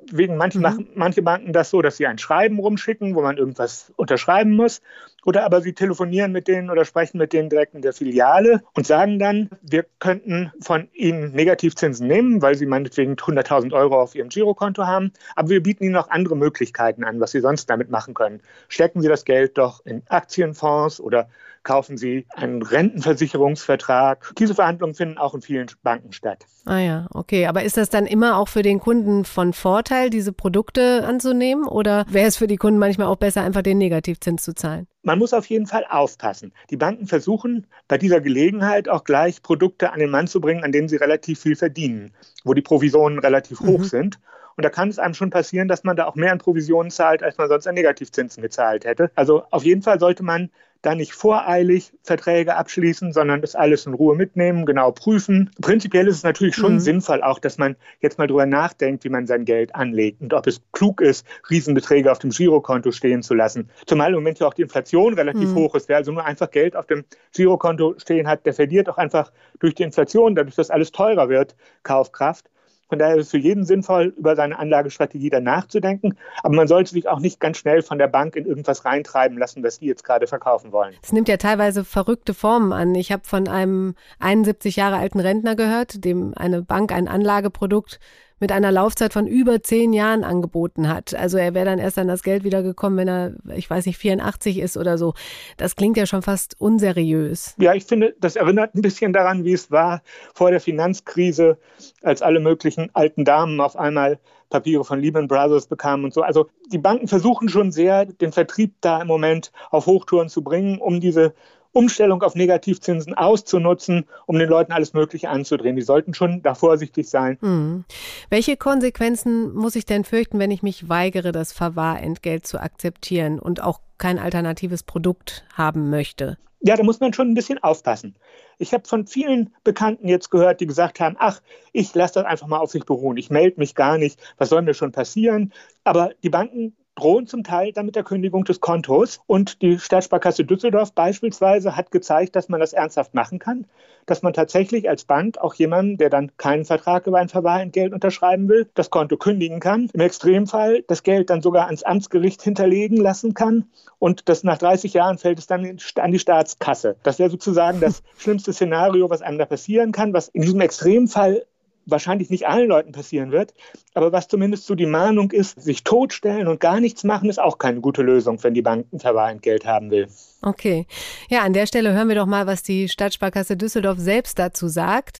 Deswegen 0.10 0.38
manche, 0.38 0.58
mhm. 0.58 0.64
machen 0.64 0.90
manche 0.96 1.22
Banken 1.22 1.54
das 1.54 1.70
so, 1.70 1.82
dass 1.82 1.98
sie 1.98 2.08
ein 2.08 2.18
Schreiben 2.18 2.60
rumschicken, 2.60 3.16
wo 3.16 3.22
man 3.22 3.38
irgendwas 3.38 3.92
unterschreiben 3.96 4.56
muss. 4.56 4.82
Oder 5.26 5.44
aber 5.44 5.62
sie 5.62 5.74
telefonieren 5.74 6.32
mit 6.32 6.48
denen 6.48 6.70
oder 6.70 6.86
sprechen 6.86 7.18
mit 7.18 7.34
denen 7.34 7.50
direkt 7.50 7.76
in 7.76 7.82
der 7.82 7.92
Filiale 7.92 8.64
und 8.74 8.88
sagen 8.88 9.20
dann, 9.20 9.50
wir 9.62 9.86
könnten 10.00 10.54
von 10.62 10.88
ihnen 10.94 11.34
Negativzinsen 11.34 12.08
nehmen, 12.08 12.42
weil 12.42 12.56
sie 12.56 12.66
meinetwegen 12.66 13.16
100.000 13.16 13.74
Euro 13.74 14.02
auf 14.02 14.16
ihrem 14.16 14.30
Girokonto 14.30 14.86
haben. 14.86 15.12
Aber 15.36 15.50
wir 15.50 15.62
bieten 15.62 15.84
ihnen 15.84 15.94
noch 15.94 16.10
andere 16.10 16.38
Möglichkeiten 16.38 17.04
an, 17.04 17.20
was 17.20 17.32
sie 17.32 17.42
sonst 17.42 17.70
damit 17.70 17.90
machen 17.90 18.14
können. 18.14 18.40
Stecken 18.70 19.02
sie 19.02 19.10
das 19.10 19.26
Geld 19.26 19.58
doch 19.58 19.86
in 19.86 20.02
Aktienfonds 20.08 21.02
oder 21.02 21.28
kaufen 21.68 21.98
Sie 21.98 22.26
einen 22.34 22.64
Rentenversicherungsvertrag. 22.64 24.34
Diese 24.40 24.56
Verhandlungen 24.56 24.96
finden 24.96 25.18
auch 25.18 25.36
in 25.36 25.42
vielen 25.42 25.68
Banken 25.84 26.14
statt. 26.14 26.46
Ah 26.66 26.80
ja, 26.80 27.08
okay. 27.14 27.46
Aber 27.46 27.64
ist 27.64 27.76
das 27.76 27.90
dann 27.90 28.06
immer 28.06 28.38
auch 28.38 28.48
für 28.48 28.62
den 28.62 28.80
Kunden 28.80 29.26
von 29.26 29.52
Vorteil, 29.52 30.10
diese 30.10 30.32
Produkte 30.32 31.04
anzunehmen? 31.06 31.68
Oder 31.68 32.06
wäre 32.08 32.28
es 32.28 32.38
für 32.38 32.48
die 32.48 32.56
Kunden 32.56 32.80
manchmal 32.80 33.08
auch 33.08 33.18
besser, 33.18 33.42
einfach 33.42 33.64
den 33.64 33.80
Negativzins 33.80 34.44
zu 34.44 34.56
zahlen? 34.56 34.88
Man 35.04 35.20
muss 35.20 35.34
auf 35.34 35.46
jeden 35.48 35.68
Fall 35.68 35.86
aufpassen. 35.90 36.54
Die 36.70 36.78
Banken 36.78 37.06
versuchen 37.06 37.68
bei 37.90 37.98
dieser 37.98 38.22
Gelegenheit 38.22 38.88
auch 38.88 39.04
gleich 39.04 39.44
Produkte 39.44 39.92
an 39.92 40.00
den 40.00 40.10
Mann 40.10 40.28
zu 40.28 40.40
bringen, 40.40 40.64
an 40.64 40.72
denen 40.72 40.88
sie 40.88 40.96
relativ 40.96 41.42
viel 41.42 41.58
verdienen, 41.58 42.14
wo 42.46 42.54
die 42.54 42.62
Provisionen 42.62 43.20
relativ 43.20 43.60
mhm. 43.60 43.68
hoch 43.68 43.84
sind. 43.84 44.20
Und 44.56 44.64
da 44.64 44.70
kann 44.70 44.90
es 44.90 45.00
einem 45.00 45.14
schon 45.14 45.30
passieren, 45.30 45.68
dass 45.68 45.84
man 45.84 45.98
da 45.98 46.06
auch 46.06 46.16
mehr 46.16 46.32
an 46.32 46.40
Provisionen 46.40 46.92
zahlt, 46.92 47.22
als 47.22 47.38
man 47.38 47.50
sonst 47.50 47.68
an 47.68 47.76
Negativzinsen 47.76 48.42
gezahlt 48.42 48.86
hätte. 48.86 49.12
Also 49.16 49.44
auf 49.52 49.64
jeden 49.64 49.84
Fall 49.84 50.00
sollte 50.00 50.24
man 50.24 50.50
da 50.82 50.96
nicht 50.96 51.14
voreilig 51.14 51.92
Verträge 52.04 52.56
abschließen, 52.56 53.14
sondern 53.14 53.42
das 53.42 53.56
alles 53.56 53.86
in 53.86 53.94
Ruhe 53.94 54.16
mitnehmen, 54.16 54.66
genau 54.66 54.92
prüfen. 54.92 55.52
Prinzipiell 55.62 56.08
ist 56.08 56.18
es 56.18 56.24
natürlich 56.24 56.56
schon 56.56 56.76
mhm. 56.76 56.80
sinnvoll 56.80 57.24
auch, 57.24 57.40
dass 57.40 57.58
man 57.58 57.76
jetzt 58.00 58.18
mal 58.18 58.28
drüber 58.28 58.46
nachdenkt, 58.46 59.04
wie 59.04 59.10
man 59.10 59.28
sein 59.28 59.46
Geld 59.46 59.76
anlegt 59.76 60.22
und 60.22 60.34
ob 60.34 60.48
es 60.48 60.62
klug 60.72 61.02
ist, 61.02 61.26
Riesenbeträge 61.50 62.12
auf 62.12 62.20
dem 62.20 62.30
Girokonto 62.30 62.92
stehen 62.92 63.24
zu 63.24 63.34
lassen. 63.34 63.70
Zumal 63.86 64.10
im 64.10 64.16
Moment 64.16 64.40
ja 64.40 64.48
auch 64.48 64.54
die 64.54 64.62
Inflation 64.62 65.14
relativ 65.14 65.50
mhm. 65.50 65.56
hoch 65.56 65.76
ist. 65.76 65.90
Wer 65.90 65.98
also 65.98 66.12
nur 66.12 66.26
einfach 66.26 66.52
Geld 66.52 66.76
auf 66.76 66.88
dem 66.88 67.06
Girokonto 67.34 67.96
stehen 67.98 68.28
hat, 68.28 68.46
der 68.46 68.54
verliert 68.54 68.90
auch 68.90 68.98
einfach 68.98 69.32
durch 69.60 69.76
die 69.76 69.84
Inflation, 69.84 70.36
dadurch, 70.36 70.56
dass 70.56 70.70
alles 70.70 70.92
teurer 70.92 71.30
wird, 71.30 71.56
Kaufkraft. 71.84 72.50
Von 72.90 73.00
daher 73.00 73.18
ist 73.18 73.26
es 73.26 73.32
für 73.32 73.38
jeden 73.38 73.66
sinnvoll, 73.66 74.14
über 74.18 74.36
seine 74.36 74.58
Anlagestrategie 74.58 75.30
dann 75.30 75.44
nachzudenken. 75.44 76.18
Aber 76.44 76.56
man 76.56 76.68
sollte 76.68 76.92
sich 76.92 77.08
auch 77.08 77.20
nicht 77.20 77.40
ganz 77.40 77.58
schnell 77.58 77.82
von 77.82 77.98
der 77.98 78.08
Bank 78.08 78.36
in 78.36 78.46
irgendwas 78.46 78.86
reintreiben 78.86 79.38
lassen, 79.38 79.64
was 79.64 79.80
die 79.80 79.88
jetzt 79.88 80.04
gerade 80.04 80.28
verkaufen 80.28 80.72
wollen. 80.72 80.96
Es 81.02 81.12
nimmt 81.12 81.28
ja 81.28 81.38
teilweise 81.38 81.84
verrückte 81.84 82.34
Formen 82.34 82.72
an. 82.72 82.96
Ich 82.96 83.12
habe 83.12 83.24
von 83.26 83.48
einem 83.48 83.96
71 84.20 84.78
Jahre 84.78 84.98
alten 84.98 85.20
Rentner 85.20 85.56
gehört, 85.56 86.06
dem 86.06 86.34
eine 86.36 86.62
Bank 86.62 86.94
ein 86.94 87.08
Anlageprodukt 87.08 88.00
mit 88.40 88.52
einer 88.52 88.72
Laufzeit 88.72 89.14
von 89.14 89.28
über 89.28 89.62
zehn 89.64 89.94
Jahren 89.94 90.24
angeboten 90.24 90.88
hat. 90.88 91.16
Also 91.16 91.38
er 91.38 91.54
wäre 91.54 91.66
dann 91.66 91.80
erst 91.80 91.98
an 91.98 92.08
das 92.08 92.24
Geld 92.24 92.44
wiedergekommen, 92.44 92.98
wenn 92.98 93.08
er, 93.08 93.34
ich 93.56 93.70
weiß 93.70 93.86
nicht, 93.86 93.98
84 93.98 94.60
ist 94.60 94.78
oder 94.78 94.98
so. 94.98 95.14
Das 95.58 95.76
klingt 95.76 95.98
ja 95.98 96.06
schon 96.06 96.22
fast 96.22 96.60
unseriös. 96.60 97.56
Ja, 97.58 97.74
ich 97.74 97.86
finde, 97.86 98.16
das 98.20 98.36
erinnert 98.36 98.76
ein 98.76 98.82
bisschen 98.82 99.14
daran, 99.14 99.44
wie 99.44 99.54
es 99.54 99.72
war 99.72 100.02
vor 100.34 100.52
der 100.52 100.62
Finanzkrise, 100.62 101.58
als 102.02 102.22
alle 102.22 102.40
möglichen 102.40 102.90
alten 102.94 103.26
Damen 103.26 103.60
auf 103.60 103.76
einmal 103.76 104.20
Papiere 104.50 104.86
von 104.86 105.00
Lehman 105.00 105.28
Brothers 105.28 105.68
bekamen 105.68 106.06
und 106.06 106.14
so. 106.14 106.22
Also 106.22 106.48
die 106.72 106.78
Banken 106.78 107.08
versuchen 107.08 107.50
schon 107.50 107.72
sehr, 107.72 108.06
den 108.06 108.32
Vertrieb 108.32 108.76
da 108.82 109.02
im 109.02 109.08
Moment 109.08 109.52
auf 109.72 109.88
Hochtouren 109.88 110.30
zu 110.30 110.42
bringen, 110.42 110.80
um 110.80 111.02
diese 111.02 111.34
Umstellung 111.78 112.24
auf 112.24 112.34
Negativzinsen 112.34 113.14
auszunutzen, 113.14 114.06
um 114.26 114.40
den 114.40 114.50
Leuten 114.50 114.72
alles 114.72 114.94
Mögliche 114.94 115.30
anzudrehen. 115.30 115.76
Die 115.76 115.84
sollten 115.84 116.16
schon 116.16 116.42
da 116.42 116.56
vorsichtig 116.56 117.08
sein. 117.08 117.38
Mhm. 117.42 117.86
Welche 118.32 118.58
Konsequenzen 118.58 119.54
muss 119.54 119.76
ich 119.76 119.86
denn 119.86 120.04
fürchten, 120.04 120.40
wenn 120.40 120.50
ich 120.50 120.64
mich 120.64 120.90
weigere, 120.90 121.32
das 121.32 121.54
Verwahrentgelt 121.54 122.48
zu 122.48 122.60
akzeptieren 122.60 123.38
und 123.38 123.62
auch 123.62 123.80
kein 124.00 124.18
alternatives 124.18 124.82
Produkt 124.82 125.46
haben 125.54 125.92
möchte? 125.92 126.38
Ja, 126.62 126.76
da 126.76 126.84
muss 126.84 127.00
man 127.00 127.14
schon 127.14 127.30
ein 127.30 127.36
bisschen 127.36 127.62
aufpassen. 127.62 128.16
Ich 128.58 128.74
habe 128.74 128.88
von 128.88 129.06
vielen 129.06 129.54
Bekannten 129.64 130.08
jetzt 130.08 130.32
gehört, 130.32 130.60
die 130.60 130.66
gesagt 130.66 131.00
haben, 131.00 131.16
ach, 131.20 131.42
ich 131.72 131.94
lasse 131.94 132.16
das 132.16 132.26
einfach 132.26 132.48
mal 132.48 132.58
auf 132.58 132.72
sich 132.72 132.86
beruhen. 132.86 133.18
Ich 133.18 133.30
melde 133.30 133.60
mich 133.60 133.76
gar 133.76 134.00
nicht. 134.00 134.20
Was 134.40 134.50
soll 134.50 134.64
mir 134.64 134.74
schon 134.74 134.92
passieren? 134.92 135.54
Aber 135.84 136.10
die 136.24 136.32
Banken 136.32 136.76
drohen 136.98 137.28
zum 137.28 137.44
Teil 137.44 137.72
dann 137.72 137.86
mit 137.86 137.96
der 137.96 138.04
Kündigung 138.04 138.44
des 138.44 138.60
Kontos. 138.60 139.22
Und 139.28 139.62
die 139.62 139.80
Stadtsparkasse 139.80 140.44
Düsseldorf 140.44 140.94
beispielsweise 140.94 141.76
hat 141.76 141.92
gezeigt, 141.92 142.36
dass 142.36 142.50
man 142.50 142.60
das 142.60 142.74
ernsthaft 142.74 143.14
machen 143.14 143.40
kann, 143.40 143.66
dass 144.06 144.24
man 144.24 144.34
tatsächlich 144.34 144.90
als 144.90 145.06
Bank 145.06 145.38
auch 145.38 145.54
jemanden, 145.54 145.98
der 145.98 146.10
dann 146.10 146.32
keinen 146.38 146.66
Vertrag 146.66 147.08
über 147.08 147.20
ein 147.20 147.30
Verwahrentgelt 147.30 147.94
unterschreiben 147.94 148.50
will, 148.50 148.70
das 148.74 148.90
Konto 148.90 149.18
kündigen 149.18 149.60
kann. 149.60 149.90
Im 149.94 150.02
Extremfall 150.02 150.84
das 150.88 151.04
Geld 151.04 151.30
dann 151.30 151.42
sogar 151.42 151.68
ans 151.68 151.84
Amtsgericht 151.84 152.42
hinterlegen 152.42 152.98
lassen 152.98 153.34
kann 153.34 153.66
und 154.00 154.30
das 154.30 154.44
nach 154.44 154.58
30 154.58 154.94
Jahren 154.94 155.18
fällt 155.18 155.40
es 155.40 155.48
dann 155.48 155.78
an 155.96 156.12
die 156.12 156.20
Staatskasse. 156.20 156.96
Das 157.04 157.20
wäre 157.20 157.30
sozusagen 157.30 157.80
das 157.80 158.04
schlimmste 158.18 158.54
Szenario, 158.54 159.10
was 159.10 159.22
einem 159.22 159.38
da 159.38 159.46
passieren 159.46 159.92
kann, 159.92 160.14
was 160.14 160.30
in 160.30 160.42
diesem 160.42 160.62
Extremfall 160.62 161.46
wahrscheinlich 161.88 162.30
nicht 162.30 162.48
allen 162.48 162.68
Leuten 162.68 162.92
passieren 162.92 163.32
wird, 163.32 163.54
aber 163.94 164.12
was 164.12 164.28
zumindest 164.28 164.66
so 164.66 164.76
die 164.76 164.86
Mahnung 164.86 165.32
ist, 165.32 165.60
sich 165.62 165.84
totstellen 165.84 166.48
und 166.48 166.60
gar 166.60 166.80
nichts 166.80 167.04
machen, 167.04 167.30
ist 167.30 167.40
auch 167.40 167.58
keine 167.58 167.82
gute 167.82 168.04
Lösung, 168.04 168.44
wenn 168.44 168.54
die 168.54 168.62
Bank 168.62 168.88
ein 168.92 169.00
Verwahrentgelt 169.00 169.66
haben 169.66 169.90
will. 169.90 170.08
Okay. 170.42 170.86
Ja, 171.30 171.42
an 171.42 171.54
der 171.54 171.66
Stelle 171.66 171.94
hören 171.94 172.10
wir 172.10 172.16
doch 172.16 172.26
mal, 172.26 172.46
was 172.46 172.62
die 172.62 172.90
Stadtsparkasse 172.90 173.58
Düsseldorf 173.58 173.98
selbst 173.98 174.38
dazu 174.38 174.68
sagt. 174.68 175.18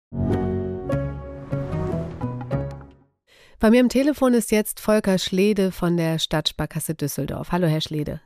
Bei 3.60 3.72
mir 3.72 3.82
am 3.82 3.90
Telefon 3.90 4.36
ist 4.36 4.52
jetzt 4.52 4.80
Volker 4.80 5.18
Schlede 5.18 5.72
von 5.72 5.98
der 5.98 6.20
Stadtsparkasse 6.20 6.94
Düsseldorf. 6.94 7.52
Hallo, 7.52 7.66
Herr 7.66 7.82
Schlede. 7.82 8.22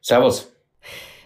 Servus. 0.00 0.50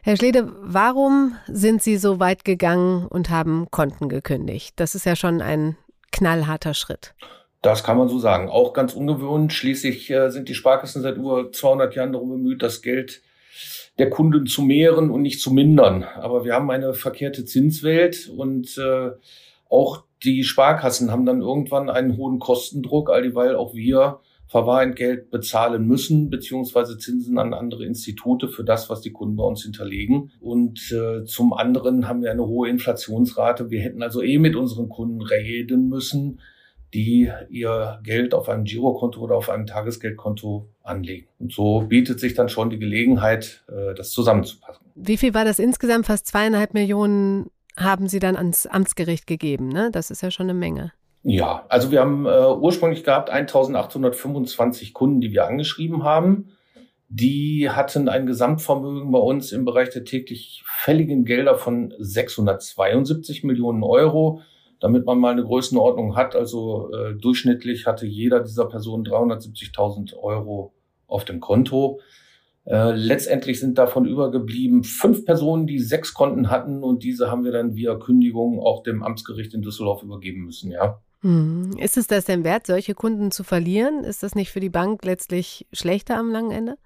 Herr 0.03 0.17
Schlede, 0.17 0.53
warum 0.63 1.37
sind 1.47 1.83
Sie 1.83 1.97
so 1.99 2.19
weit 2.19 2.45
gegangen 2.45 3.07
und 3.07 3.31
haben 3.31 3.71
Konten 3.71 4.09
gekündigt? 4.09 4.73
Das 4.77 4.95
ist 4.95 5.05
ja 5.05 5.15
schon 5.15 5.43
ein 5.43 5.77
knallharter 6.11 6.75
Schritt. 6.75 7.15
Das 7.63 7.85
kann 7.85 7.99
man 7.99 8.09
so 8.09 8.19
sagen. 8.19 8.49
Auch 8.49 8.73
ganz 8.73 8.95
ungewohnt. 8.95 9.53
Schließlich 9.53 10.11
äh, 10.11 10.31
sind 10.31 10.49
die 10.49 10.55
Sparkassen 10.55 11.03
seit 11.03 11.17
über 11.17 11.53
200 11.53 11.95
Jahren 11.95 12.13
darum 12.13 12.31
bemüht, 12.31 12.63
das 12.63 12.83
Geld 12.83 13.23
der 13.99 14.09
Kunden 14.09 14.47
zu 14.47 14.63
mehren 14.63 15.11
und 15.11 15.21
nicht 15.21 15.41
zu 15.41 15.51
mindern. 15.51 16.05
Aber 16.05 16.45
wir 16.45 16.55
haben 16.55 16.71
eine 16.71 16.95
verkehrte 16.95 17.45
Zinswelt 17.45 18.31
und 18.35 18.79
äh, 18.79 19.11
auch 19.69 20.05
die 20.23 20.45
Sparkassen 20.45 21.11
haben 21.11 21.27
dann 21.27 21.43
irgendwann 21.43 21.91
einen 21.91 22.17
hohen 22.17 22.39
Kostendruck, 22.39 23.11
all 23.11 23.23
dieweil 23.23 23.57
auch 23.57 23.75
wir 23.75 24.21
Verwahrentgelt 24.51 25.31
bezahlen 25.31 25.87
müssen, 25.87 26.29
beziehungsweise 26.29 26.99
Zinsen 26.99 27.39
an 27.39 27.55
andere 27.55 27.85
Institute 27.85 28.49
für 28.49 28.65
das, 28.65 28.91
was 28.91 29.01
die 29.01 29.13
Kunden 29.13 29.37
bei 29.37 29.45
uns 29.45 29.63
hinterlegen. 29.63 30.33
Und 30.41 30.91
äh, 30.91 31.25
zum 31.25 31.53
anderen 31.53 32.09
haben 32.09 32.21
wir 32.23 32.33
eine 32.33 32.45
hohe 32.45 32.69
Inflationsrate. 32.69 33.71
Wir 33.71 33.81
hätten 33.81 34.03
also 34.03 34.23
eh 34.23 34.39
mit 34.39 34.57
unseren 34.57 34.89
Kunden 34.89 35.23
reden 35.23 35.89
müssen, 35.89 36.41
die 36.93 37.31
ihr 37.49 38.01
Geld 38.03 38.35
auf 38.35 38.49
einem 38.49 38.65
Girokonto 38.65 39.21
oder 39.21 39.37
auf 39.37 39.51
einem 39.51 39.67
Tagesgeldkonto 39.67 40.69
anlegen. 40.83 41.29
Und 41.39 41.53
so 41.53 41.83
bietet 41.83 42.19
sich 42.19 42.35
dann 42.35 42.49
schon 42.49 42.71
die 42.71 42.81
Gelegenheit, 42.81 43.65
äh, 43.69 43.95
das 43.95 44.11
zusammenzupassen. 44.11 44.85
Wie 44.97 45.17
viel 45.17 45.33
war 45.33 45.45
das 45.45 45.61
insgesamt? 45.61 46.07
Fast 46.07 46.27
zweieinhalb 46.27 46.75
Millionen 46.75 47.53
haben 47.77 48.09
Sie 48.09 48.19
dann 48.19 48.35
ans 48.35 48.67
Amtsgericht 48.67 49.29
gegeben, 49.29 49.69
ne? 49.69 49.91
Das 49.93 50.11
ist 50.11 50.23
ja 50.23 50.33
schon 50.33 50.51
eine 50.51 50.59
Menge. 50.59 50.91
Ja, 51.23 51.67
also 51.69 51.91
wir 51.91 52.01
haben 52.01 52.25
äh, 52.27 52.47
ursprünglich 52.59 53.05
gehabt 53.05 53.29
1825 53.29 54.95
Kunden, 54.95 55.21
die 55.21 55.33
wir 55.33 55.47
angeschrieben 55.47 56.03
haben. 56.03 56.53
Die 57.09 57.69
hatten 57.69 58.09
ein 58.09 58.25
Gesamtvermögen 58.27 59.11
bei 59.11 59.19
uns 59.19 59.53
im 59.53 59.65
Bereich 59.65 59.91
der 59.91 60.05
täglich 60.05 60.63
fälligen 60.65 61.25
Gelder 61.25 61.57
von 61.57 61.93
672 61.99 63.45
Millionen 63.45 63.83
Euro. 63.83 64.41
Damit 64.79 65.05
man 65.05 65.19
mal 65.19 65.33
eine 65.33 65.45
Größenordnung 65.45 66.17
hat, 66.17 66.35
also 66.35 66.91
äh, 66.93 67.15
durchschnittlich 67.15 67.87
hatte 67.87 68.07
jeder 68.07 68.41
dieser 68.41 68.65
Personen 68.67 69.05
370.000 69.05 70.17
Euro 70.17 70.73
auf 71.07 71.27
dem 71.27 71.41
Konto. 71.41 72.01
Äh, 72.65 72.93
letztendlich 72.93 73.61
sind 73.61 73.77
davon 73.77 74.07
übergeblieben 74.07 74.85
fünf 74.85 75.27
Personen, 75.27 75.67
die 75.67 75.81
sechs 75.81 76.15
Konten 76.15 76.49
hatten 76.49 76.83
und 76.83 77.03
diese 77.03 77.31
haben 77.31 77.45
wir 77.45 77.53
dann 77.53 77.75
via 77.75 77.97
Kündigung 77.97 78.61
auch 78.61 78.83
dem 78.83 79.03
Amtsgericht 79.03 79.53
in 79.53 79.61
Düsseldorf 79.61 80.03
übergeben 80.03 80.45
müssen, 80.45 80.71
ja. 80.71 81.03
Hm. 81.23 81.73
Ist 81.79 81.97
es 81.97 82.07
das 82.07 82.25
denn 82.25 82.45
wert, 82.45 82.67
solche 82.67 82.95
Kunden 82.95 83.31
zu 83.31 83.45
verlieren? 83.45 84.05
Ist 84.05 84.23
das 84.23 84.35
nicht 84.35 84.51
für 84.51 84.61
die 84.61 84.71
Bank 84.71 85.05
letztlich 85.05 85.67
schlechter 85.73 86.17
am 86.17 86.31
langen 86.31 86.51
Ende? 86.51 86.77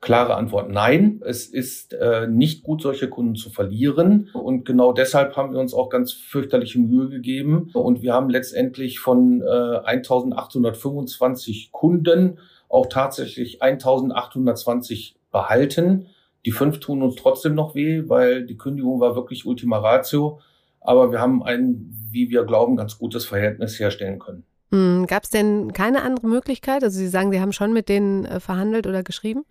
Klare 0.00 0.34
Antwort, 0.34 0.70
nein. 0.70 1.22
Es 1.24 1.46
ist 1.46 1.94
äh, 1.94 2.26
nicht 2.26 2.62
gut, 2.62 2.82
solche 2.82 3.08
Kunden 3.08 3.36
zu 3.36 3.48
verlieren. 3.48 4.28
Und 4.34 4.66
genau 4.66 4.92
deshalb 4.92 5.34
haben 5.34 5.54
wir 5.54 5.60
uns 5.60 5.72
auch 5.72 5.88
ganz 5.88 6.12
fürchterliche 6.12 6.78
Mühe 6.78 7.08
gegeben. 7.08 7.70
Und 7.72 8.02
wir 8.02 8.12
haben 8.12 8.28
letztendlich 8.28 8.98
von 8.98 9.40
äh, 9.40 9.78
1825 9.84 11.72
Kunden 11.72 12.38
auch 12.68 12.86
tatsächlich 12.86 13.62
1820 13.62 15.16
behalten. 15.30 16.08
Die 16.44 16.52
fünf 16.52 16.80
tun 16.80 17.00
uns 17.00 17.14
trotzdem 17.14 17.54
noch 17.54 17.74
weh, 17.74 18.02
weil 18.06 18.44
die 18.44 18.58
Kündigung 18.58 19.00
war 19.00 19.16
wirklich 19.16 19.46
Ultima 19.46 19.78
Ratio. 19.78 20.40
Aber 20.82 21.12
wir 21.12 21.20
haben 21.20 21.42
ein, 21.42 21.96
wie 22.14 22.30
wir 22.30 22.44
glauben, 22.44 22.76
ganz 22.76 22.96
gutes 22.98 23.26
Verhältnis 23.26 23.78
herstellen 23.78 24.18
können. 24.18 24.44
Hm, 24.74 25.06
Gab 25.06 25.22
es 25.22 25.30
denn 25.30 25.72
keine 25.72 26.02
andere 26.02 26.26
Möglichkeit? 26.26 26.82
Also 26.82 26.98
Sie 26.98 27.06
sagen, 27.06 27.30
Sie 27.30 27.40
haben 27.40 27.52
schon 27.52 27.72
mit 27.72 27.88
denen 27.88 28.24
äh, 28.24 28.40
verhandelt 28.40 28.88
oder 28.88 29.04
geschrieben? 29.04 29.44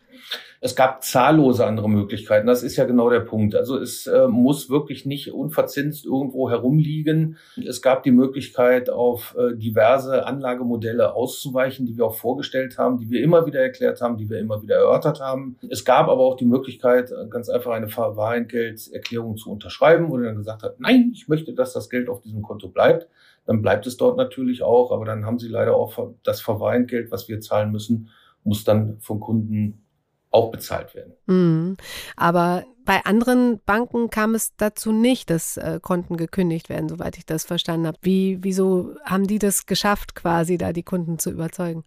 Es 0.60 0.76
gab 0.76 1.02
zahllose 1.02 1.66
andere 1.66 1.90
Möglichkeiten. 1.90 2.46
Das 2.46 2.62
ist 2.62 2.76
ja 2.76 2.84
genau 2.84 3.10
der 3.10 3.22
Punkt. 3.22 3.56
Also 3.56 3.78
es 3.78 4.06
äh, 4.06 4.28
muss 4.28 4.70
wirklich 4.70 5.06
nicht 5.06 5.32
unverzinst 5.32 6.06
irgendwo 6.06 6.50
herumliegen. 6.50 7.38
Es 7.66 7.82
gab 7.82 8.04
die 8.04 8.12
Möglichkeit, 8.12 8.90
auf 8.90 9.34
äh, 9.40 9.56
diverse 9.56 10.26
Anlagemodelle 10.26 11.14
auszuweichen, 11.14 11.86
die 11.86 11.96
wir 11.96 12.06
auch 12.06 12.16
vorgestellt 12.16 12.78
haben, 12.78 12.98
die 12.98 13.10
wir 13.10 13.24
immer 13.24 13.46
wieder 13.46 13.62
erklärt 13.62 14.02
haben, 14.02 14.18
die 14.18 14.30
wir 14.30 14.40
immer 14.40 14.62
wieder 14.62 14.76
erörtert 14.76 15.22
haben. 15.22 15.58
Es 15.70 15.86
gab 15.86 16.10
aber 16.10 16.22
auch 16.22 16.36
die 16.36 16.46
Möglichkeit, 16.46 17.14
ganz 17.30 17.48
einfach 17.48 17.72
eine 17.72 17.88
Verwahrentgelterklärung 17.88 19.38
zu 19.38 19.52
unterschreiben, 19.52 20.10
wo 20.10 20.18
dann 20.18 20.36
gesagt 20.36 20.64
hat, 20.64 20.82
nein, 20.82 21.12
ich 21.14 21.30
möchte, 21.30 21.54
dass 21.54 21.72
das 21.72 21.90
Geld 21.90 22.10
auf 22.10 22.22
diesem 22.22 22.42
Konto 22.42 22.68
bleibt 22.68 23.08
dann 23.46 23.62
bleibt 23.62 23.86
es 23.88 23.98
dort 23.98 24.18
natürlich 24.18 24.64
auch, 24.64 24.92
aber 24.92 25.06
dann 25.06 25.26
haben 25.26 25.40
sie 25.40 25.50
leider 25.50 25.76
auch 25.76 25.98
das 26.24 26.42
Verweingeld, 26.42 27.12
was 27.12 27.28
wir 27.28 27.42
zahlen 27.42 27.72
müssen, 27.72 28.10
muss 28.44 28.64
dann 28.64 29.00
vom 29.00 29.20
Kunden 29.20 29.86
auch 30.32 30.52
bezahlt 30.52 30.96
werden. 30.96 31.14
Mhm. 31.28 31.78
Aber 32.16 32.64
bei 32.86 33.06
anderen 33.06 33.62
Banken 33.66 34.10
kam 34.10 34.36
es 34.36 34.56
dazu 34.58 34.92
nicht, 34.92 35.30
dass 35.30 35.58
äh, 35.58 35.80
Konten 35.82 36.18
gekündigt 36.18 36.70
werden, 36.70 36.90
soweit 36.90 37.18
ich 37.18 37.26
das 37.26 37.46
verstanden 37.46 37.88
habe. 37.88 37.98
Wie, 38.02 38.40
wieso 38.42 38.96
haben 39.06 39.28
die 39.28 39.40
das 39.40 39.66
geschafft, 39.66 40.16
quasi 40.16 40.58
da 40.58 40.74
die 40.74 40.84
Kunden 40.84 41.20
zu 41.20 41.32
überzeugen? 41.32 41.84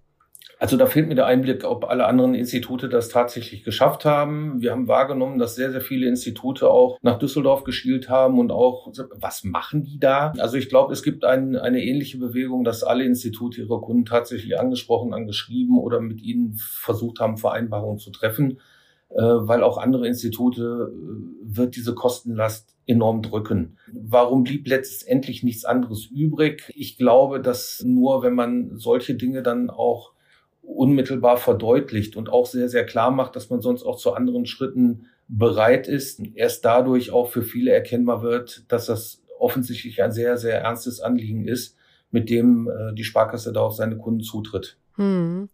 Also 0.58 0.78
da 0.78 0.86
fehlt 0.86 1.08
mir 1.08 1.14
der 1.14 1.26
Einblick, 1.26 1.64
ob 1.64 1.84
alle 1.84 2.06
anderen 2.06 2.34
Institute 2.34 2.88
das 2.88 3.10
tatsächlich 3.10 3.62
geschafft 3.62 4.06
haben. 4.06 4.62
Wir 4.62 4.70
haben 4.72 4.88
wahrgenommen, 4.88 5.38
dass 5.38 5.54
sehr, 5.54 5.70
sehr 5.70 5.82
viele 5.82 6.08
Institute 6.08 6.68
auch 6.70 6.98
nach 7.02 7.18
Düsseldorf 7.18 7.64
geschielt 7.64 8.08
haben 8.08 8.38
und 8.38 8.50
auch, 8.50 8.90
was 9.14 9.44
machen 9.44 9.84
die 9.84 9.98
da? 9.98 10.32
Also 10.38 10.56
ich 10.56 10.70
glaube, 10.70 10.94
es 10.94 11.02
gibt 11.02 11.24
ein, 11.24 11.56
eine 11.56 11.84
ähnliche 11.84 12.16
Bewegung, 12.16 12.64
dass 12.64 12.84
alle 12.84 13.04
Institute 13.04 13.60
ihre 13.60 13.80
Kunden 13.82 14.06
tatsächlich 14.06 14.58
angesprochen, 14.58 15.12
angeschrieben 15.12 15.78
oder 15.78 16.00
mit 16.00 16.22
ihnen 16.22 16.54
versucht 16.56 17.20
haben, 17.20 17.36
Vereinbarungen 17.36 17.98
zu 17.98 18.10
treffen, 18.10 18.58
äh, 19.10 19.20
weil 19.20 19.62
auch 19.62 19.76
andere 19.76 20.06
Institute 20.06 20.90
äh, 20.90 21.54
wird 21.54 21.76
diese 21.76 21.94
Kostenlast 21.94 22.74
enorm 22.86 23.20
drücken. 23.20 23.76
Warum 23.92 24.44
blieb 24.44 24.66
letztendlich 24.68 25.42
nichts 25.42 25.66
anderes 25.66 26.06
übrig? 26.06 26.72
Ich 26.74 26.96
glaube, 26.96 27.40
dass 27.42 27.82
nur 27.84 28.22
wenn 28.22 28.34
man 28.34 28.78
solche 28.78 29.16
Dinge 29.16 29.42
dann 29.42 29.68
auch 29.68 30.15
unmittelbar 30.66 31.36
verdeutlicht 31.36 32.16
und 32.16 32.28
auch 32.28 32.46
sehr, 32.46 32.68
sehr 32.68 32.84
klar 32.84 33.10
macht, 33.10 33.36
dass 33.36 33.50
man 33.50 33.60
sonst 33.60 33.84
auch 33.84 33.96
zu 33.96 34.12
anderen 34.12 34.46
Schritten 34.46 35.06
bereit 35.28 35.88
ist. 35.88 36.20
Erst 36.34 36.64
dadurch 36.64 37.10
auch 37.10 37.30
für 37.30 37.42
viele 37.42 37.70
erkennbar 37.70 38.22
wird, 38.22 38.64
dass 38.68 38.86
das 38.86 39.22
offensichtlich 39.38 40.02
ein 40.02 40.12
sehr, 40.12 40.36
sehr 40.36 40.60
ernstes 40.60 41.00
Anliegen 41.00 41.46
ist, 41.46 41.76
mit 42.10 42.30
dem 42.30 42.68
äh, 42.68 42.94
die 42.94 43.04
Sparkasse 43.04 43.52
da 43.52 43.60
auf 43.60 43.74
seine 43.74 43.96
Kunden 43.96 44.20
zutritt. 44.20 44.78
Hm. 44.94 45.48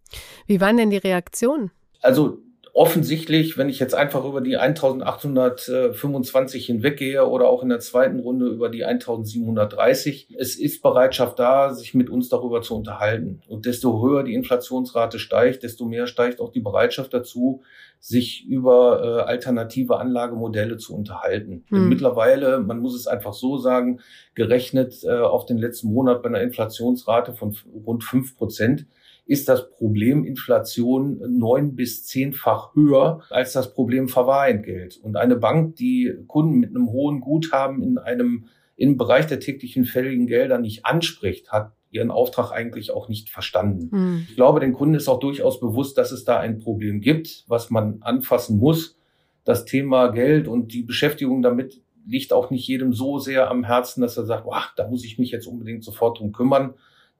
Wie 0.47 0.61
waren 0.61 0.77
denn 0.77 0.89
die 0.89 0.97
Reaktionen? 0.97 1.71
Also 2.01 2.39
offensichtlich, 2.75 3.55
wenn 3.55 3.69
ich 3.69 3.79
jetzt 3.79 3.93
einfach 3.93 4.25
über 4.25 4.41
die 4.41 4.57
1825 4.57 6.65
hinweggehe 6.65 7.27
oder 7.27 7.47
auch 7.47 7.61
in 7.61 7.69
der 7.69 7.79
zweiten 7.79 8.19
Runde 8.19 8.47
über 8.47 8.69
die 8.69 8.83
1730, 8.83 10.35
es 10.39 10.55
ist 10.55 10.81
Bereitschaft 10.81 11.37
da, 11.37 11.71
sich 11.71 11.93
mit 11.93 12.09
uns 12.09 12.29
darüber 12.29 12.63
zu 12.63 12.75
unterhalten. 12.75 13.41
Und 13.47 13.67
desto 13.67 14.01
höher 14.01 14.23
die 14.23 14.33
Inflationsrate 14.33 15.19
steigt, 15.19 15.61
desto 15.61 15.85
mehr 15.85 16.07
steigt 16.07 16.41
auch 16.41 16.51
die 16.51 16.61
Bereitschaft 16.61 17.13
dazu, 17.13 17.61
sich 17.99 18.43
über 18.47 19.01
äh, 19.01 19.21
alternative 19.29 19.97
Anlagemodelle 19.97 20.77
zu 20.77 20.95
unterhalten. 20.95 21.65
Hm. 21.69 21.89
Mittlerweile, 21.89 22.59
man 22.59 22.79
muss 22.79 22.95
es 22.95 23.05
einfach 23.05 23.33
so 23.33 23.57
sagen, 23.57 23.99
gerechnet 24.33 25.03
äh, 25.03 25.19
auf 25.19 25.45
den 25.45 25.59
letzten 25.59 25.93
Monat 25.93 26.23
bei 26.23 26.29
einer 26.29 26.41
Inflationsrate 26.41 27.33
von 27.33 27.55
rund 27.85 28.03
fünf 28.03 28.35
Prozent, 28.35 28.87
ist 29.25 29.47
das 29.47 29.69
Problem 29.71 30.25
Inflation 30.25 31.21
neun 31.37 31.75
bis 31.75 32.05
zehnfach 32.05 32.75
höher 32.75 33.21
als 33.29 33.53
das 33.53 33.73
Problem 33.73 34.09
Verwahrentgelt. 34.09 34.97
Und 34.97 35.15
eine 35.15 35.37
Bank, 35.37 35.75
die 35.77 36.13
Kunden 36.27 36.59
mit 36.59 36.71
einem 36.71 36.89
hohen 36.91 37.21
Guthaben 37.21 37.81
in 37.81 37.97
einem 37.97 38.45
im 38.75 38.97
Bereich 38.97 39.27
der 39.27 39.39
täglichen 39.39 39.85
fälligen 39.85 40.27
Gelder 40.27 40.57
nicht 40.57 40.85
anspricht, 40.85 41.51
hat 41.51 41.73
ihren 41.91 42.11
Auftrag 42.11 42.51
eigentlich 42.51 42.91
auch 42.91 43.07
nicht 43.07 43.29
verstanden. 43.29 43.89
Mhm. 43.91 44.27
Ich 44.29 44.35
glaube, 44.35 44.59
den 44.59 44.73
Kunden 44.73 44.95
ist 44.95 45.07
auch 45.07 45.19
durchaus 45.19 45.59
bewusst, 45.59 45.97
dass 45.97 46.11
es 46.11 46.25
da 46.25 46.39
ein 46.39 46.59
Problem 46.59 46.99
gibt, 46.99 47.45
was 47.47 47.69
man 47.69 48.01
anfassen 48.01 48.57
muss. 48.57 48.97
Das 49.45 49.65
Thema 49.65 50.07
Geld 50.07 50.47
und 50.47 50.73
die 50.73 50.83
Beschäftigung 50.83 51.43
damit 51.43 51.81
liegt 52.05 52.33
auch 52.33 52.49
nicht 52.49 52.67
jedem 52.67 52.93
so 52.93 53.19
sehr 53.19 53.49
am 53.49 53.63
Herzen, 53.63 54.01
dass 54.01 54.17
er 54.17 54.25
sagt, 54.25 54.45
wow, 54.45 54.63
da 54.75 54.87
muss 54.87 55.05
ich 55.05 55.19
mich 55.19 55.31
jetzt 55.31 55.45
unbedingt 55.45 55.83
sofort 55.83 56.19
drum 56.19 56.33
kümmern 56.33 56.73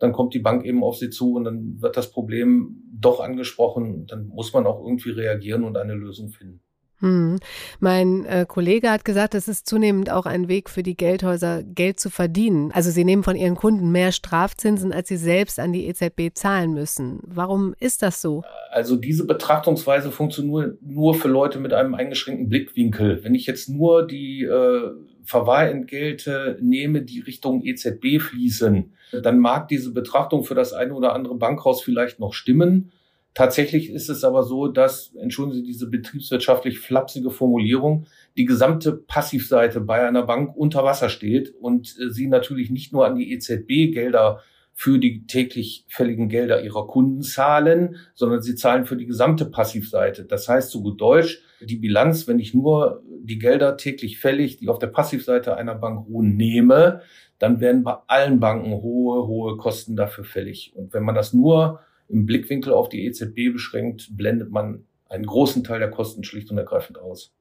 dann 0.03 0.11
kommt 0.11 0.33
die 0.33 0.39
Bank 0.39 0.65
eben 0.65 0.83
auf 0.83 0.97
sie 0.97 1.09
zu 1.09 1.33
und 1.33 1.45
dann 1.45 1.81
wird 1.81 1.95
das 1.95 2.11
Problem 2.11 2.83
doch 2.91 3.21
angesprochen. 3.21 4.05
Dann 4.05 4.27
muss 4.27 4.51
man 4.51 4.67
auch 4.67 4.83
irgendwie 4.83 5.11
reagieren 5.11 5.63
und 5.63 5.77
eine 5.77 5.93
Lösung 5.93 6.29
finden. 6.29 6.61
Hm. 7.03 7.37
Mein 7.81 8.23
äh, 8.23 8.45
Kollege 8.47 8.89
hat 8.89 9.03
gesagt, 9.03 9.35
es 9.35 9.49
ist 9.49 9.67
zunehmend 9.67 10.09
auch 10.09 10.25
ein 10.25 10.47
Weg 10.47 10.69
für 10.69 10.83
die 10.83 10.95
Geldhäuser, 10.95 11.61
Geld 11.61 11.99
zu 11.99 12.09
verdienen. 12.09 12.71
Also 12.71 12.91
sie 12.91 13.03
nehmen 13.03 13.23
von 13.23 13.35
ihren 13.35 13.55
Kunden 13.55 13.91
mehr 13.91 14.13
Strafzinsen, 14.13 14.93
als 14.93 15.09
sie 15.09 15.17
selbst 15.17 15.59
an 15.59 15.73
die 15.73 15.85
EZB 15.87 16.33
zahlen 16.33 16.73
müssen. 16.73 17.19
Warum 17.27 17.75
ist 17.77 18.03
das 18.03 18.21
so? 18.21 18.43
Also 18.71 18.95
diese 18.95 19.27
Betrachtungsweise 19.27 20.11
funktioniert 20.11 20.81
nur 20.81 21.13
für 21.13 21.27
Leute 21.27 21.59
mit 21.59 21.73
einem 21.73 21.93
eingeschränkten 21.93 22.47
Blickwinkel. 22.47 23.21
Wenn 23.21 23.35
ich 23.35 23.47
jetzt 23.47 23.67
nur 23.67 24.07
die 24.07 24.43
äh, 24.43 24.91
Verwahrentgelte 25.25 26.57
nehme, 26.61 27.01
die 27.01 27.19
Richtung 27.19 27.65
EZB 27.65 28.21
fließen, 28.21 28.93
dann 29.21 29.39
mag 29.39 29.67
diese 29.67 29.91
Betrachtung 29.91 30.45
für 30.45 30.55
das 30.55 30.71
eine 30.71 30.93
oder 30.93 31.13
andere 31.13 31.35
Bankhaus 31.35 31.81
vielleicht 31.81 32.21
noch 32.21 32.33
stimmen. 32.33 32.93
Tatsächlich 33.33 33.89
ist 33.89 34.09
es 34.09 34.23
aber 34.23 34.43
so, 34.43 34.67
dass, 34.67 35.13
entschuldigen 35.15 35.61
Sie 35.61 35.63
diese 35.65 35.89
betriebswirtschaftlich 35.89 36.79
flapsige 36.79 37.31
Formulierung, 37.31 38.05
die 38.37 38.45
gesamte 38.45 38.93
Passivseite 38.93 39.81
bei 39.81 40.07
einer 40.07 40.23
Bank 40.23 40.55
unter 40.55 40.83
Wasser 40.83 41.09
steht 41.09 41.53
und 41.59 41.95
äh, 41.99 42.09
sie 42.09 42.27
natürlich 42.27 42.69
nicht 42.69 42.93
nur 42.93 43.05
an 43.05 43.15
die 43.15 43.33
EZB 43.33 43.93
Gelder 43.93 44.41
für 44.75 44.99
die 44.99 45.25
täglich 45.27 45.85
fälligen 45.87 46.29
Gelder 46.29 46.63
ihrer 46.63 46.87
Kunden 46.87 47.21
zahlen, 47.21 47.97
sondern 48.15 48.41
sie 48.41 48.55
zahlen 48.55 48.85
für 48.85 48.97
die 48.97 49.05
gesamte 49.05 49.45
Passivseite. 49.45 50.25
Das 50.25 50.49
heißt, 50.49 50.71
so 50.71 50.81
gut 50.81 50.99
Deutsch, 50.99 51.43
die 51.61 51.75
Bilanz, 51.75 52.27
wenn 52.27 52.39
ich 52.39 52.53
nur 52.53 53.03
die 53.21 53.37
Gelder 53.37 53.77
täglich 53.77 54.19
fällig, 54.19 54.57
die 54.57 54.69
auf 54.69 54.79
der 54.79 54.87
Passivseite 54.87 55.55
einer 55.55 55.75
Bank 55.75 56.07
ruhen, 56.07 56.35
nehme, 56.35 57.01
dann 57.37 57.59
werden 57.59 57.83
bei 57.83 57.95
allen 58.07 58.39
Banken 58.39 58.71
hohe, 58.81 59.27
hohe 59.27 59.57
Kosten 59.57 59.95
dafür 59.95 60.23
fällig. 60.23 60.73
Und 60.75 60.93
wenn 60.93 61.03
man 61.03 61.15
das 61.15 61.33
nur 61.33 61.79
im 62.13 62.25
Blickwinkel 62.25 62.71
auf 62.71 62.89
die 62.89 63.05
EZB 63.05 63.51
beschränkt, 63.51 64.15
blendet 64.15 64.51
man 64.51 64.85
einen 65.09 65.25
großen 65.25 65.63
Teil 65.63 65.79
der 65.79 65.91
Kosten 65.91 66.23
schlicht 66.23 66.49
und 66.51 66.57
ergreifend 66.57 66.99
aus. 66.99 67.33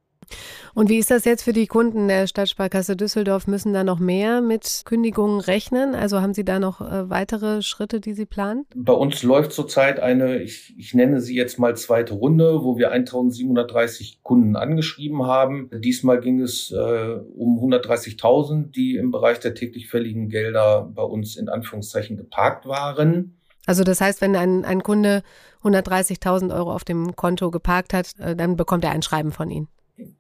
Und 0.75 0.89
wie 0.89 0.99
ist 0.99 1.11
das 1.11 1.25
jetzt 1.25 1.43
für 1.43 1.53
die 1.53 1.67
Kunden 1.67 2.09
der 2.09 2.27
Stadtsparkasse 2.27 2.97
Düsseldorf? 2.97 3.47
Müssen 3.47 3.75
da 3.75 3.85
noch 3.85 3.99
mehr 3.99 4.41
mit 4.41 4.83
Kündigungen 4.85 5.41
rechnen? 5.41 5.95
Also 5.95 6.21
haben 6.21 6.33
Sie 6.33 6.45
da 6.45 6.59
noch 6.59 6.81
äh, 6.81 7.11
weitere 7.11 7.61
Schritte, 7.61 8.01
die 8.01 8.15
Sie 8.15 8.25
planen? 8.25 8.65
Bei 8.75 8.93
uns 8.93 9.23
läuft 9.23 9.53
zurzeit 9.53 10.01
eine, 10.01 10.43
ich, 10.43 10.75
ich 10.79 10.95
nenne 10.95 11.21
sie 11.21 11.35
jetzt 11.35 11.59
mal 11.59 11.77
zweite 11.77 12.15
Runde, 12.15 12.63
wo 12.63 12.79
wir 12.79 12.91
1730 12.91 14.23
Kunden 14.23 14.57
angeschrieben 14.57 15.25
haben. 15.25 15.69
Diesmal 15.73 16.21
ging 16.21 16.41
es 16.41 16.71
äh, 16.71 16.75
um 16.75 17.59
130.000, 17.59 18.71
die 18.71 18.97
im 18.97 19.11
Bereich 19.11 19.41
der 19.41 19.55
täglich 19.55 19.89
fälligen 19.89 20.29
Gelder 20.29 20.91
bei 20.95 21.03
uns 21.03 21.37
in 21.37 21.49
Anführungszeichen 21.49 22.17
geparkt 22.17 22.67
waren. 22.67 23.37
Also 23.67 23.85
das 23.85 24.01
heißt, 24.01 24.21
wenn 24.21 24.35
ein, 24.37 24.65
ein 24.65 24.83
Kunde 24.83 25.23
130.000 25.63 26.55
Euro 26.55 26.73
auf 26.73 26.85
dem 26.85 27.15
Konto 27.17 27.51
geparkt 27.51 27.95
hat, 27.95 28.19
äh, 28.19 28.35
dann 28.35 28.57
bekommt 28.57 28.85
er 28.85 28.91
ein 28.91 29.03
Schreiben 29.03 29.33
von 29.33 29.51
Ihnen. 29.51 29.69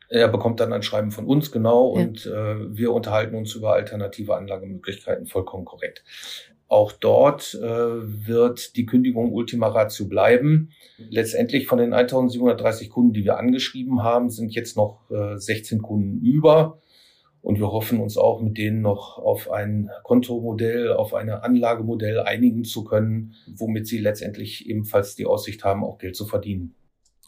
Er 0.09 0.29
bekommt 0.29 0.61
dann 0.61 0.73
ein 0.73 0.83
Schreiben 0.83 1.11
von 1.11 1.27
uns, 1.27 1.51
genau, 1.51 1.97
ja. 1.97 2.05
und 2.05 2.27
äh, 2.27 2.77
wir 2.77 2.93
unterhalten 2.93 3.35
uns 3.35 3.55
über 3.55 3.73
alternative 3.73 4.37
Anlagemöglichkeiten 4.37 5.27
vollkommen 5.27 5.65
korrekt. 5.65 6.05
Auch 6.69 6.93
dort 6.93 7.55
äh, 7.55 7.67
wird 7.67 8.77
die 8.77 8.87
Kündigung 8.87 9.33
Ultima 9.33 9.69
Ratio 9.69 10.07
bleiben. 10.07 10.71
Letztendlich 11.11 11.67
von 11.67 11.79
den 11.79 11.93
1730 11.93 12.89
Kunden, 12.89 13.13
die 13.13 13.25
wir 13.25 13.39
angeschrieben 13.39 14.03
haben, 14.03 14.31
sind 14.31 14.55
jetzt 14.55 14.77
noch 14.77 15.11
äh, 15.11 15.37
16 15.37 15.83
Kunden 15.83 16.21
über. 16.25 16.79
Und 17.43 17.59
wir 17.59 17.73
hoffen 17.73 18.01
uns 18.01 18.17
auch 18.17 18.41
mit 18.41 18.57
denen 18.57 18.83
noch 18.83 19.19
auf 19.19 19.51
ein 19.51 19.91
Kontomodell, 20.05 20.93
auf 20.93 21.13
ein 21.13 21.29
Anlagemodell 21.29 22.21
einigen 22.21 22.63
zu 22.63 22.85
können, 22.85 23.35
womit 23.57 23.89
sie 23.89 23.99
letztendlich 23.99 24.69
ebenfalls 24.69 25.17
die 25.17 25.27
Aussicht 25.27 25.65
haben, 25.65 25.83
auch 25.83 25.99
Geld 25.99 26.15
zu 26.15 26.25
verdienen. 26.25 26.77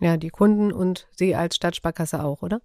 Ja, 0.00 0.16
die 0.16 0.30
Kunden 0.30 0.72
und 0.72 1.08
Sie 1.12 1.34
als 1.34 1.56
Stadtsparkasse 1.56 2.22
auch, 2.22 2.42
oder? 2.42 2.60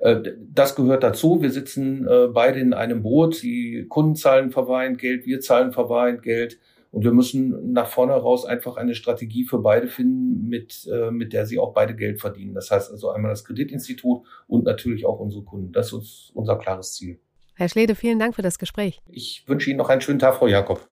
Äh, 0.00 0.20
das 0.52 0.76
gehört 0.76 1.02
dazu. 1.02 1.42
Wir 1.42 1.50
sitzen 1.50 2.06
äh, 2.06 2.28
beide 2.28 2.60
in 2.60 2.74
einem 2.74 3.02
Boot. 3.02 3.42
Die 3.42 3.86
Kunden 3.88 4.16
zahlen 4.16 4.50
verweint 4.50 4.98
Geld, 4.98 5.26
wir 5.26 5.40
zahlen 5.40 5.72
verweint 5.72 6.22
Geld. 6.22 6.58
Und 6.92 7.04
wir 7.04 7.12
müssen 7.12 7.72
nach 7.72 7.88
vorne 7.88 8.12
raus 8.12 8.44
einfach 8.44 8.76
eine 8.76 8.94
Strategie 8.94 9.44
für 9.44 9.58
beide 9.58 9.88
finden, 9.88 10.46
mit, 10.46 10.86
äh, 10.92 11.10
mit 11.10 11.32
der 11.32 11.46
sie 11.46 11.58
auch 11.58 11.72
beide 11.72 11.96
Geld 11.96 12.20
verdienen. 12.20 12.54
Das 12.54 12.70
heißt 12.70 12.92
also 12.92 13.10
einmal 13.10 13.30
das 13.30 13.44
Kreditinstitut 13.46 14.26
und 14.46 14.64
natürlich 14.64 15.06
auch 15.06 15.18
unsere 15.18 15.42
Kunden. 15.42 15.72
Das 15.72 15.92
ist 15.94 16.30
unser 16.34 16.58
klares 16.58 16.92
Ziel. 16.92 17.18
Herr 17.54 17.70
Schlede, 17.70 17.94
vielen 17.94 18.18
Dank 18.18 18.34
für 18.34 18.42
das 18.42 18.58
Gespräch. 18.58 19.00
Ich 19.08 19.44
wünsche 19.46 19.70
Ihnen 19.70 19.78
noch 19.78 19.88
einen 19.88 20.02
schönen 20.02 20.18
Tag, 20.18 20.36
Frau 20.36 20.46
Jakob. 20.46 20.86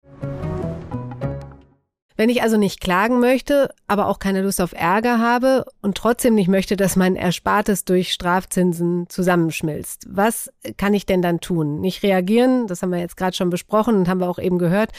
Wenn 2.17 2.29
ich 2.29 2.43
also 2.43 2.59
nicht 2.59 2.83
klagen 2.83 3.19
möchte, 3.19 3.71
aber 3.87 4.07
auch 4.07 4.19
keine 4.19 4.43
Lust 4.43 4.61
auf 4.61 4.75
Ärger 4.75 5.19
habe 5.19 5.65
und 5.81 5.97
trotzdem 5.97 6.35
nicht 6.35 6.49
möchte, 6.49 6.77
dass 6.77 6.95
mein 6.95 7.17
Erspartes 7.17 7.87
durch 7.87 8.13
Strafzinsen 8.13 9.07
zusammenschmilzt, 9.09 10.05
was 10.07 10.53
kann 10.77 10.93
ich 10.93 11.07
denn 11.07 11.23
dann 11.23 11.41
tun? 11.41 11.81
Nicht 11.81 12.03
reagieren, 12.03 12.67
das 12.67 12.83
haben 12.83 12.91
wir 12.91 12.99
jetzt 12.99 13.17
gerade 13.17 13.35
schon 13.35 13.49
besprochen 13.49 13.97
und 13.97 14.07
haben 14.07 14.21
wir 14.21 14.29
auch 14.29 14.39
eben 14.39 14.59
gehört, 14.59 14.91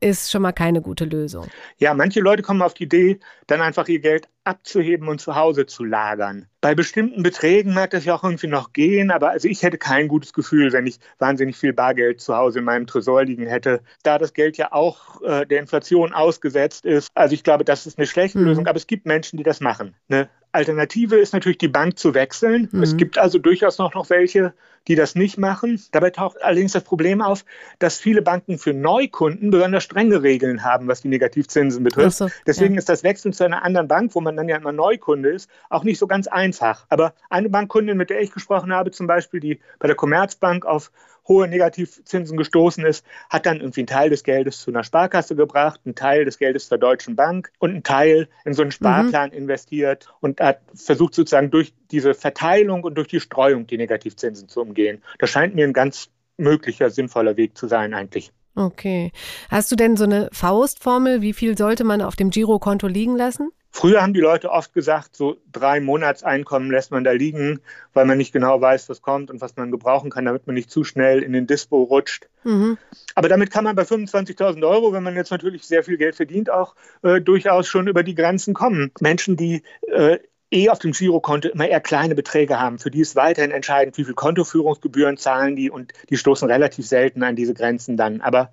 ist 0.00 0.30
schon 0.30 0.42
mal 0.42 0.52
keine 0.52 0.80
gute 0.80 1.04
Lösung. 1.04 1.46
Ja, 1.78 1.94
manche 1.94 2.20
Leute 2.20 2.42
kommen 2.42 2.62
auf 2.62 2.74
die 2.74 2.84
Idee, 2.84 3.20
dann 3.46 3.60
einfach 3.60 3.88
ihr 3.88 4.00
Geld 4.00 4.28
abzuheben 4.48 5.08
und 5.08 5.20
zu 5.20 5.36
Hause 5.36 5.66
zu 5.66 5.84
lagern. 5.84 6.46
Bei 6.60 6.74
bestimmten 6.74 7.22
Beträgen 7.22 7.74
mag 7.74 7.90
das 7.90 8.04
ja 8.04 8.14
auch 8.14 8.24
irgendwie 8.24 8.48
noch 8.48 8.72
gehen, 8.72 9.10
aber 9.10 9.30
also 9.30 9.46
ich 9.46 9.62
hätte 9.62 9.78
kein 9.78 10.08
gutes 10.08 10.32
Gefühl, 10.32 10.72
wenn 10.72 10.86
ich 10.86 10.98
wahnsinnig 11.18 11.56
viel 11.56 11.72
Bargeld 11.72 12.20
zu 12.20 12.34
Hause 12.34 12.60
in 12.60 12.64
meinem 12.64 12.86
Tresor 12.86 13.24
liegen 13.24 13.46
hätte, 13.46 13.80
da 14.02 14.18
das 14.18 14.32
Geld 14.32 14.56
ja 14.56 14.72
auch 14.72 15.22
äh, 15.22 15.46
der 15.46 15.60
Inflation 15.60 16.12
ausgesetzt 16.14 16.86
ist. 16.86 17.08
Also 17.14 17.34
ich 17.34 17.44
glaube, 17.44 17.64
das 17.64 17.86
ist 17.86 17.98
eine 17.98 18.06
schlechte 18.06 18.38
mhm. 18.38 18.46
Lösung, 18.46 18.66
aber 18.66 18.78
es 18.78 18.86
gibt 18.86 19.06
Menschen, 19.06 19.36
die 19.36 19.44
das 19.44 19.60
machen. 19.60 19.94
Ne? 20.08 20.28
Alternative 20.52 21.16
ist 21.16 21.34
natürlich, 21.34 21.58
die 21.58 21.68
Bank 21.68 21.98
zu 21.98 22.14
wechseln. 22.14 22.68
Mhm. 22.72 22.82
Es 22.82 22.96
gibt 22.96 23.18
also 23.18 23.38
durchaus 23.38 23.78
noch, 23.78 23.94
noch 23.94 24.08
welche, 24.08 24.54
die 24.88 24.94
das 24.94 25.14
nicht 25.14 25.36
machen. 25.36 25.80
Dabei 25.92 26.10
taucht 26.10 26.42
allerdings 26.42 26.72
das 26.72 26.84
Problem 26.84 27.20
auf, 27.20 27.44
dass 27.78 27.98
viele 27.98 28.22
Banken 28.22 28.58
für 28.58 28.72
Neukunden 28.72 29.50
besonders 29.50 29.84
strenge 29.84 30.22
Regeln 30.22 30.64
haben, 30.64 30.88
was 30.88 31.02
die 31.02 31.08
Negativzinsen 31.08 31.84
betrifft. 31.84 32.16
So, 32.16 32.28
Deswegen 32.46 32.74
ja. 32.74 32.78
ist 32.78 32.88
das 32.88 33.02
Wechseln 33.02 33.32
zu 33.32 33.44
einer 33.44 33.62
anderen 33.62 33.88
Bank, 33.88 34.14
wo 34.14 34.20
man 34.20 34.34
dann 34.38 34.48
ja 34.48 34.56
immer 34.56 34.72
Neukunde 34.72 35.30
ist, 35.30 35.50
auch 35.68 35.84
nicht 35.84 35.98
so 35.98 36.06
ganz 36.06 36.26
einfach. 36.26 36.86
Aber 36.88 37.14
eine 37.28 37.50
Bankkundin, 37.50 37.96
mit 37.96 38.10
der 38.10 38.20
ich 38.20 38.32
gesprochen 38.32 38.72
habe, 38.72 38.90
zum 38.90 39.06
Beispiel, 39.06 39.40
die 39.40 39.60
bei 39.78 39.86
der 39.86 39.96
Commerzbank 39.96 40.64
auf 40.64 40.90
hohe 41.28 41.46
Negativzinsen 41.46 42.36
gestoßen 42.36 42.84
ist, 42.84 43.04
hat 43.28 43.46
dann 43.46 43.60
irgendwie 43.60 43.80
einen 43.80 43.86
Teil 43.86 44.10
des 44.10 44.24
Geldes 44.24 44.60
zu 44.60 44.70
einer 44.70 44.82
Sparkasse 44.82 45.36
gebracht, 45.36 45.80
einen 45.84 45.94
Teil 45.94 46.24
des 46.24 46.38
Geldes 46.38 46.68
zur 46.68 46.78
Deutschen 46.78 47.16
Bank 47.16 47.52
und 47.58 47.70
einen 47.70 47.82
Teil 47.82 48.28
in 48.44 48.54
so 48.54 48.62
einen 48.62 48.72
Sparplan 48.72 49.30
mhm. 49.30 49.36
investiert 49.36 50.08
und 50.20 50.40
hat 50.40 50.60
versucht 50.74 51.14
sozusagen 51.14 51.50
durch 51.50 51.74
diese 51.90 52.14
Verteilung 52.14 52.82
und 52.82 52.94
durch 52.94 53.08
die 53.08 53.20
Streuung 53.20 53.66
die 53.66 53.76
Negativzinsen 53.76 54.48
zu 54.48 54.62
umgehen. 54.62 55.02
Das 55.18 55.30
scheint 55.30 55.54
mir 55.54 55.66
ein 55.66 55.74
ganz 55.74 56.08
möglicher, 56.38 56.88
sinnvoller 56.90 57.36
Weg 57.36 57.58
zu 57.58 57.68
sein 57.68 57.92
eigentlich. 57.92 58.32
Okay. 58.54 59.12
Hast 59.50 59.70
du 59.70 59.76
denn 59.76 59.96
so 59.96 60.04
eine 60.04 60.28
Faustformel, 60.32 61.22
wie 61.22 61.32
viel 61.32 61.56
sollte 61.56 61.84
man 61.84 62.02
auf 62.02 62.16
dem 62.16 62.30
Girokonto 62.30 62.88
liegen 62.88 63.16
lassen? 63.16 63.50
Früher 63.78 64.02
haben 64.02 64.12
die 64.12 64.18
Leute 64.18 64.50
oft 64.50 64.74
gesagt, 64.74 65.14
so 65.14 65.36
drei 65.52 65.78
Monatseinkommen 65.78 66.68
lässt 66.68 66.90
man 66.90 67.04
da 67.04 67.12
liegen, 67.12 67.60
weil 67.92 68.06
man 68.06 68.18
nicht 68.18 68.32
genau 68.32 68.60
weiß, 68.60 68.88
was 68.88 69.02
kommt 69.02 69.30
und 69.30 69.40
was 69.40 69.54
man 69.54 69.70
gebrauchen 69.70 70.10
kann, 70.10 70.24
damit 70.24 70.48
man 70.48 70.54
nicht 70.54 70.68
zu 70.68 70.82
schnell 70.82 71.22
in 71.22 71.32
den 71.32 71.46
Dispo 71.46 71.84
rutscht. 71.84 72.28
Mhm. 72.42 72.76
Aber 73.14 73.28
damit 73.28 73.52
kann 73.52 73.62
man 73.62 73.76
bei 73.76 73.84
25.000 73.84 74.68
Euro, 74.68 74.92
wenn 74.92 75.04
man 75.04 75.14
jetzt 75.14 75.30
natürlich 75.30 75.62
sehr 75.62 75.84
viel 75.84 75.96
Geld 75.96 76.16
verdient, 76.16 76.50
auch 76.50 76.74
äh, 77.02 77.20
durchaus 77.20 77.68
schon 77.68 77.86
über 77.86 78.02
die 78.02 78.16
Grenzen 78.16 78.52
kommen. 78.52 78.90
Menschen, 78.98 79.36
die 79.36 79.62
äh, 79.82 80.18
eh 80.50 80.70
auf 80.70 80.80
dem 80.80 80.90
Girokonto 80.90 81.48
immer 81.48 81.68
eher 81.68 81.80
kleine 81.80 82.16
Beträge 82.16 82.58
haben. 82.58 82.80
Für 82.80 82.90
die 82.90 83.02
ist 83.02 83.14
weiterhin 83.14 83.52
entscheidend, 83.52 83.96
wie 83.96 84.04
viel 84.04 84.14
Kontoführungsgebühren 84.14 85.18
zahlen 85.18 85.54
die 85.54 85.70
und 85.70 85.92
die 86.10 86.16
stoßen 86.16 86.50
relativ 86.50 86.84
selten 86.84 87.22
an 87.22 87.36
diese 87.36 87.54
Grenzen 87.54 87.96
dann. 87.96 88.22
Aber 88.22 88.50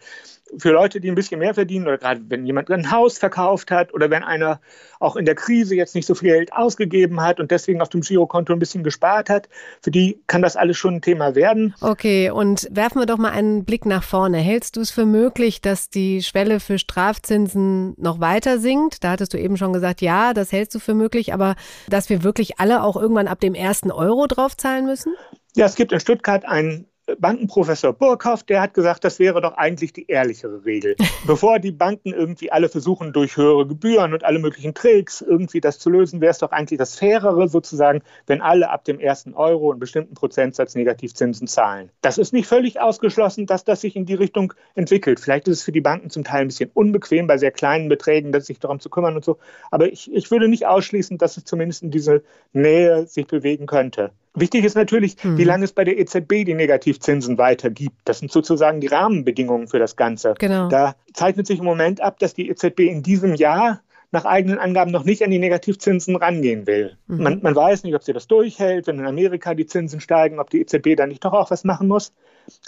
für 0.57 0.71
Leute, 0.71 1.01
die 1.01 1.09
ein 1.09 1.15
bisschen 1.15 1.39
mehr 1.39 1.53
verdienen 1.53 1.87
oder 1.87 1.97
gerade 1.97 2.21
wenn 2.27 2.45
jemand 2.45 2.69
ein 2.69 2.91
Haus 2.91 3.17
verkauft 3.17 3.71
hat 3.71 3.93
oder 3.93 4.09
wenn 4.09 4.23
einer 4.23 4.61
auch 4.99 5.15
in 5.15 5.25
der 5.25 5.35
Krise 5.35 5.75
jetzt 5.75 5.95
nicht 5.95 6.05
so 6.05 6.15
viel 6.15 6.29
Geld 6.29 6.53
ausgegeben 6.53 7.21
hat 7.21 7.39
und 7.39 7.51
deswegen 7.51 7.81
auf 7.81 7.89
dem 7.89 8.01
Girokonto 8.01 8.53
ein 8.53 8.59
bisschen 8.59 8.83
gespart 8.83 9.29
hat, 9.29 9.49
für 9.81 9.91
die 9.91 10.21
kann 10.27 10.41
das 10.41 10.55
alles 10.55 10.77
schon 10.77 10.95
ein 10.95 11.01
Thema 11.01 11.35
werden. 11.35 11.73
Okay, 11.81 12.29
und 12.29 12.67
werfen 12.71 12.99
wir 12.99 13.05
doch 13.05 13.17
mal 13.17 13.31
einen 13.31 13.65
Blick 13.65 13.85
nach 13.85 14.03
vorne. 14.03 14.37
Hältst 14.37 14.77
du 14.77 14.81
es 14.81 14.91
für 14.91 15.05
möglich, 15.05 15.61
dass 15.61 15.89
die 15.89 16.21
Schwelle 16.21 16.59
für 16.59 16.77
Strafzinsen 16.77 17.95
noch 17.97 18.19
weiter 18.19 18.59
sinkt? 18.59 19.03
Da 19.03 19.11
hattest 19.11 19.33
du 19.33 19.39
eben 19.39 19.57
schon 19.57 19.73
gesagt, 19.73 20.01
ja, 20.01 20.33
das 20.33 20.51
hältst 20.51 20.75
du 20.75 20.79
für 20.79 20.93
möglich, 20.93 21.33
aber 21.33 21.55
dass 21.89 22.09
wir 22.09 22.23
wirklich 22.23 22.59
alle 22.59 22.83
auch 22.83 22.95
irgendwann 22.95 23.27
ab 23.27 23.39
dem 23.39 23.55
ersten 23.55 23.91
Euro 23.91 24.27
draufzahlen 24.27 24.85
müssen? 24.85 25.13
Ja, 25.55 25.65
es 25.65 25.75
gibt 25.75 25.91
in 25.91 25.99
Stuttgart 25.99 26.45
einen 26.45 26.87
Bankenprofessor 27.19 27.93
Burkhoff, 27.93 28.43
der 28.43 28.61
hat 28.61 28.73
gesagt, 28.73 29.03
das 29.03 29.19
wäre 29.19 29.39
doch 29.39 29.53
eigentlich 29.57 29.93
die 29.93 30.07
ehrlichere 30.07 30.65
Regel. 30.65 30.95
Bevor 31.27 31.59
die 31.59 31.71
Banken 31.71 32.13
irgendwie 32.13 32.51
alle 32.51 32.67
versuchen, 32.67 33.13
durch 33.13 33.37
höhere 33.37 33.67
Gebühren 33.67 34.13
und 34.13 34.23
alle 34.23 34.39
möglichen 34.39 34.73
Tricks 34.73 35.21
irgendwie 35.21 35.61
das 35.61 35.77
zu 35.77 35.89
lösen, 35.89 36.19
wäre 36.19 36.31
es 36.31 36.39
doch 36.39 36.51
eigentlich 36.51 36.79
das 36.79 36.97
Fairere 36.97 37.47
sozusagen, 37.47 38.01
wenn 38.25 38.41
alle 38.41 38.69
ab 38.71 38.85
dem 38.85 38.99
ersten 38.99 39.33
Euro 39.33 39.71
einen 39.71 39.79
bestimmten 39.79 40.15
Prozentsatz 40.15 40.73
Negativzinsen 40.73 41.47
zahlen. 41.47 41.91
Das 42.01 42.17
ist 42.17 42.33
nicht 42.33 42.47
völlig 42.47 42.79
ausgeschlossen, 42.79 43.45
dass 43.45 43.63
das 43.63 43.81
sich 43.81 43.95
in 43.95 44.05
die 44.05 44.15
Richtung 44.15 44.53
entwickelt. 44.73 45.19
Vielleicht 45.19 45.47
ist 45.47 45.59
es 45.59 45.63
für 45.63 45.71
die 45.71 45.81
Banken 45.81 46.09
zum 46.09 46.23
Teil 46.23 46.41
ein 46.41 46.47
bisschen 46.47 46.71
unbequem, 46.73 47.27
bei 47.27 47.37
sehr 47.37 47.51
kleinen 47.51 47.87
Beträgen, 47.87 48.33
sich 48.41 48.59
darum 48.59 48.79
zu 48.79 48.89
kümmern 48.89 49.15
und 49.15 49.23
so. 49.23 49.37
Aber 49.71 49.91
ich, 49.91 50.11
ich 50.11 50.31
würde 50.31 50.47
nicht 50.47 50.65
ausschließen, 50.65 51.17
dass 51.17 51.37
es 51.37 51.45
zumindest 51.45 51.83
in 51.83 51.91
diese 51.91 52.23
Nähe 52.51 53.05
sich 53.05 53.27
bewegen 53.27 53.67
könnte. 53.67 54.11
Wichtig 54.35 54.65
ist 54.65 54.75
natürlich, 54.75 55.23
mhm. 55.23 55.37
wie 55.37 55.43
lange 55.43 55.65
es 55.65 55.73
bei 55.73 55.83
der 55.83 55.97
EZB 55.97 56.45
die 56.45 56.53
Negativzinsen 56.53 57.37
weitergibt. 57.37 57.97
Das 58.05 58.19
sind 58.19 58.31
sozusagen 58.31 58.81
die 58.81 58.87
Rahmenbedingungen 58.87 59.67
für 59.67 59.79
das 59.79 59.95
Ganze. 59.95 60.33
Genau. 60.37 60.67
Da 60.69 60.95
zeichnet 61.13 61.47
sich 61.47 61.59
im 61.59 61.65
Moment 61.65 62.01
ab, 62.01 62.19
dass 62.19 62.33
die 62.33 62.49
EZB 62.49 62.81
in 62.81 63.03
diesem 63.03 63.35
Jahr 63.35 63.81
nach 64.11 64.25
eigenen 64.25 64.59
Angaben 64.59 64.91
noch 64.91 65.03
nicht 65.03 65.23
an 65.23 65.31
die 65.31 65.39
Negativzinsen 65.39 66.15
rangehen 66.15 66.67
will. 66.67 66.97
Mhm. 67.07 67.23
Man, 67.23 67.39
man, 67.41 67.55
weiß 67.55 67.83
nicht, 67.83 67.95
ob 67.95 68.03
sie 68.03 68.13
das 68.13 68.27
durchhält, 68.27 68.87
wenn 68.87 68.99
in 68.99 69.05
Amerika 69.05 69.53
die 69.53 69.65
Zinsen 69.65 69.99
steigen, 69.99 70.39
ob 70.39 70.49
die 70.49 70.61
EZB 70.61 70.95
da 70.95 71.05
nicht 71.05 71.25
doch 71.25 71.33
auch 71.33 71.51
was 71.51 71.63
machen 71.63 71.87
muss. 71.87 72.13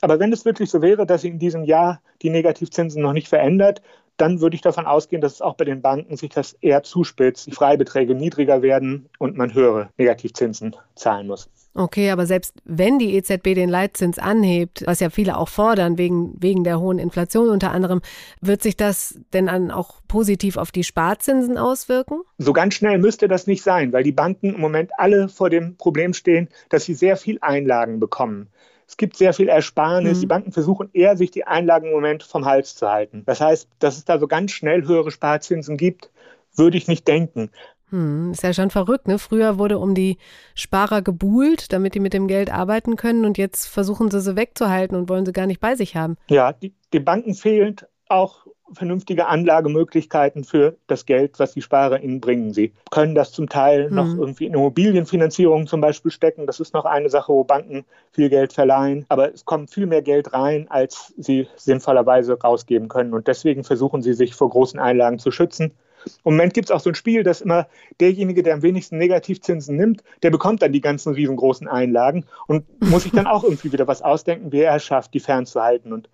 Aber 0.02 0.20
wenn 0.20 0.34
es 0.34 0.44
wirklich 0.46 0.70
so 0.70 0.82
wäre, 0.82 1.06
dass 1.06 1.22
sie 1.22 1.30
in 1.30 1.40
diesem 1.40 1.64
Jahr 1.64 2.02
die 2.22 2.30
Negativzinsen 2.30 3.02
noch 3.02 3.14
nicht 3.14 3.28
verändert, 3.28 3.82
dann 4.18 4.42
würde 4.42 4.56
ich 4.56 4.62
davon 4.62 4.86
ausgehen, 4.86 5.22
dass 5.22 5.34
es 5.34 5.42
auch 5.42 5.56
bei 5.56 5.66
den 5.66 5.82
Banken 5.82 6.18
sich 6.18 6.30
das 6.30 6.54
eher 6.62 6.84
zuspitzt, 6.84 7.48
die 7.48 7.52
Freibeträge 7.52 8.16
niedriger 8.16 8.62
werden 8.62 9.10
und 9.20 9.38
man 9.38 9.54
höhere 9.54 9.90
Negativzinsen 9.98 10.76
zahlen 10.96 11.28
muss. 11.28 11.50
Okay, 11.78 12.10
aber 12.10 12.26
selbst 12.26 12.56
wenn 12.66 12.98
die 12.98 13.14
EZB 13.14 13.54
den 13.54 13.70
Leitzins 13.70 14.18
anhebt, 14.18 14.84
was 14.88 15.00
ja 15.00 15.12
viele 15.12 15.38
auch 15.38 15.48
fordern, 15.48 16.00
wegen, 16.00 16.34
wegen 16.42 16.64
der 16.64 16.80
hohen 16.80 16.98
Inflation 16.98 17.50
unter 17.50 17.70
anderem, 17.70 18.02
wird 18.42 18.64
sich 18.64 18.76
das 18.76 19.20
denn 19.32 19.46
dann 19.46 19.70
auch 19.70 20.02
positiv 20.08 20.58
auf 20.58 20.72
die 20.72 20.84
Sparzinsen 20.84 21.56
auswirken? 21.60 22.22
So 22.40 22.52
ganz 22.52 22.74
schnell 22.74 22.98
müsste 22.98 23.28
das 23.28 23.46
nicht 23.46 23.62
sein, 23.62 23.94
weil 23.94 24.02
die 24.02 24.12
Banken 24.12 24.56
im 24.56 24.60
Moment 24.60 24.90
alle 24.98 25.30
vor 25.30 25.52
dem 25.52 25.78
Problem 25.78 26.14
stehen, 26.14 26.50
dass 26.70 26.86
sie 26.86 26.96
sehr 26.96 27.16
viel 27.16 27.38
Einlagen 27.42 28.00
bekommen. 28.00 28.50
Es 28.88 28.98
gibt 28.98 29.18
sehr 29.18 29.34
viel 29.34 29.50
Ersparnis. 29.50 30.18
Mhm. 30.18 30.22
Die 30.22 30.28
Banken 30.28 30.52
versuchen 30.52 30.90
eher, 30.94 31.18
sich 31.18 31.30
die 31.32 31.46
Einlagen 31.46 31.88
im 31.88 31.94
Moment 31.94 32.24
vom 32.24 32.46
Hals 32.46 32.76
zu 32.76 32.90
halten. 32.90 33.24
Das 33.26 33.42
heißt, 33.42 33.68
dass 33.80 33.98
es 33.98 34.06
da 34.06 34.18
so 34.18 34.28
ganz 34.28 34.52
schnell 34.52 34.88
höhere 34.88 35.12
Sparzinsen 35.12 35.78
gibt, 35.78 36.10
würde 36.56 36.78
ich 36.78 36.88
nicht 36.88 37.08
denken. 37.08 37.52
Hm, 37.90 38.32
ist 38.32 38.44
ja 38.44 38.54
schon 38.54 38.70
verrückt, 38.70 39.08
ne? 39.08 39.18
Früher 39.18 39.58
wurde 39.58 39.78
um 39.78 39.96
die 39.96 40.18
Sparer 40.56 41.02
gebuhlt, 41.02 41.72
damit 41.72 41.96
die 41.96 42.02
mit 42.02 42.14
dem 42.14 42.28
Geld 42.28 42.52
arbeiten 42.52 42.98
können 42.98 43.24
und 43.24 43.38
jetzt 43.38 43.68
versuchen 43.68 44.12
sie 44.12 44.20
sie 44.20 44.36
wegzuhalten 44.36 44.98
und 44.98 45.08
wollen 45.08 45.26
sie 45.26 45.32
gar 45.32 45.48
nicht 45.48 45.62
bei 45.62 45.76
sich 45.76 45.96
haben. 45.96 46.18
Ja, 46.30 46.52
die, 46.52 46.74
die 46.92 47.00
Banken 47.00 47.34
fehlt 47.34 47.88
auch 48.10 48.46
vernünftige 48.74 49.28
Anlagemöglichkeiten 49.28 50.44
für 50.44 50.76
das 50.88 51.06
Geld, 51.06 51.40
was 51.40 51.54
die 51.54 51.62
Sparer 51.62 52.02
ihnen 52.02 52.22
bringen. 52.22 52.54
Sie 52.54 52.74
können 52.92 53.16
das 53.16 53.32
zum 53.32 53.50
Teil 53.50 53.90
mhm. 53.90 53.96
noch 53.96 54.18
irgendwie 54.18 54.46
in 54.46 54.54
Immobilienfinanzierung 54.54 55.68
zum 55.68 55.82
Beispiel 55.82 56.12
stecken. 56.12 56.48
Das 56.48 56.60
ist 56.60 56.74
noch 56.74 56.86
eine 56.86 57.10
Sache, 57.10 57.32
wo 57.32 57.44
Banken 57.44 57.86
viel 58.12 58.30
Geld 58.30 58.54
verleihen. 58.54 59.06
Aber 59.10 59.34
es 59.34 59.46
kommt 59.46 59.72
viel 59.72 59.86
mehr 59.86 60.02
Geld 60.02 60.34
rein, 60.34 60.68
als 60.70 61.14
sie 61.18 61.48
sinnvollerweise 61.56 62.40
rausgeben 62.40 62.90
können. 62.90 63.14
Und 63.14 63.28
deswegen 63.28 63.64
versuchen 63.64 64.02
sie, 64.02 64.14
sich 64.14 64.36
vor 64.36 64.50
großen 64.50 64.80
Einlagen 64.80 65.20
zu 65.20 65.32
schützen. 65.32 65.74
Im 66.24 66.34
Moment 66.34 66.54
gibt 66.54 66.70
es 66.70 66.72
auch 66.72 66.80
so 66.80 66.90
ein 66.90 66.96
Spiel, 66.96 67.24
dass 67.24 67.42
immer 67.42 67.68
derjenige, 68.00 68.44
der 68.44 68.54
am 68.54 68.62
wenigsten 68.62 68.98
Negativzinsen 68.98 69.76
nimmt, 69.76 70.04
der 70.24 70.30
bekommt 70.30 70.62
dann 70.62 70.72
die 70.72 70.82
ganzen 70.82 71.14
riesengroßen 71.14 71.68
Einlagen 71.68 72.26
und 72.48 72.66
muss 72.82 73.04
sich 73.04 73.12
dann 73.12 73.28
auch 73.28 73.44
irgendwie 73.44 73.74
wieder 73.74 73.88
was 73.88 74.02
ausdenken, 74.02 74.52
wie 74.52 74.62
er 74.62 74.76
es 74.76 74.86
schafft, 74.86 75.14
die 75.14 75.20
fernzuhalten. 75.20 75.92
Und 75.92 76.10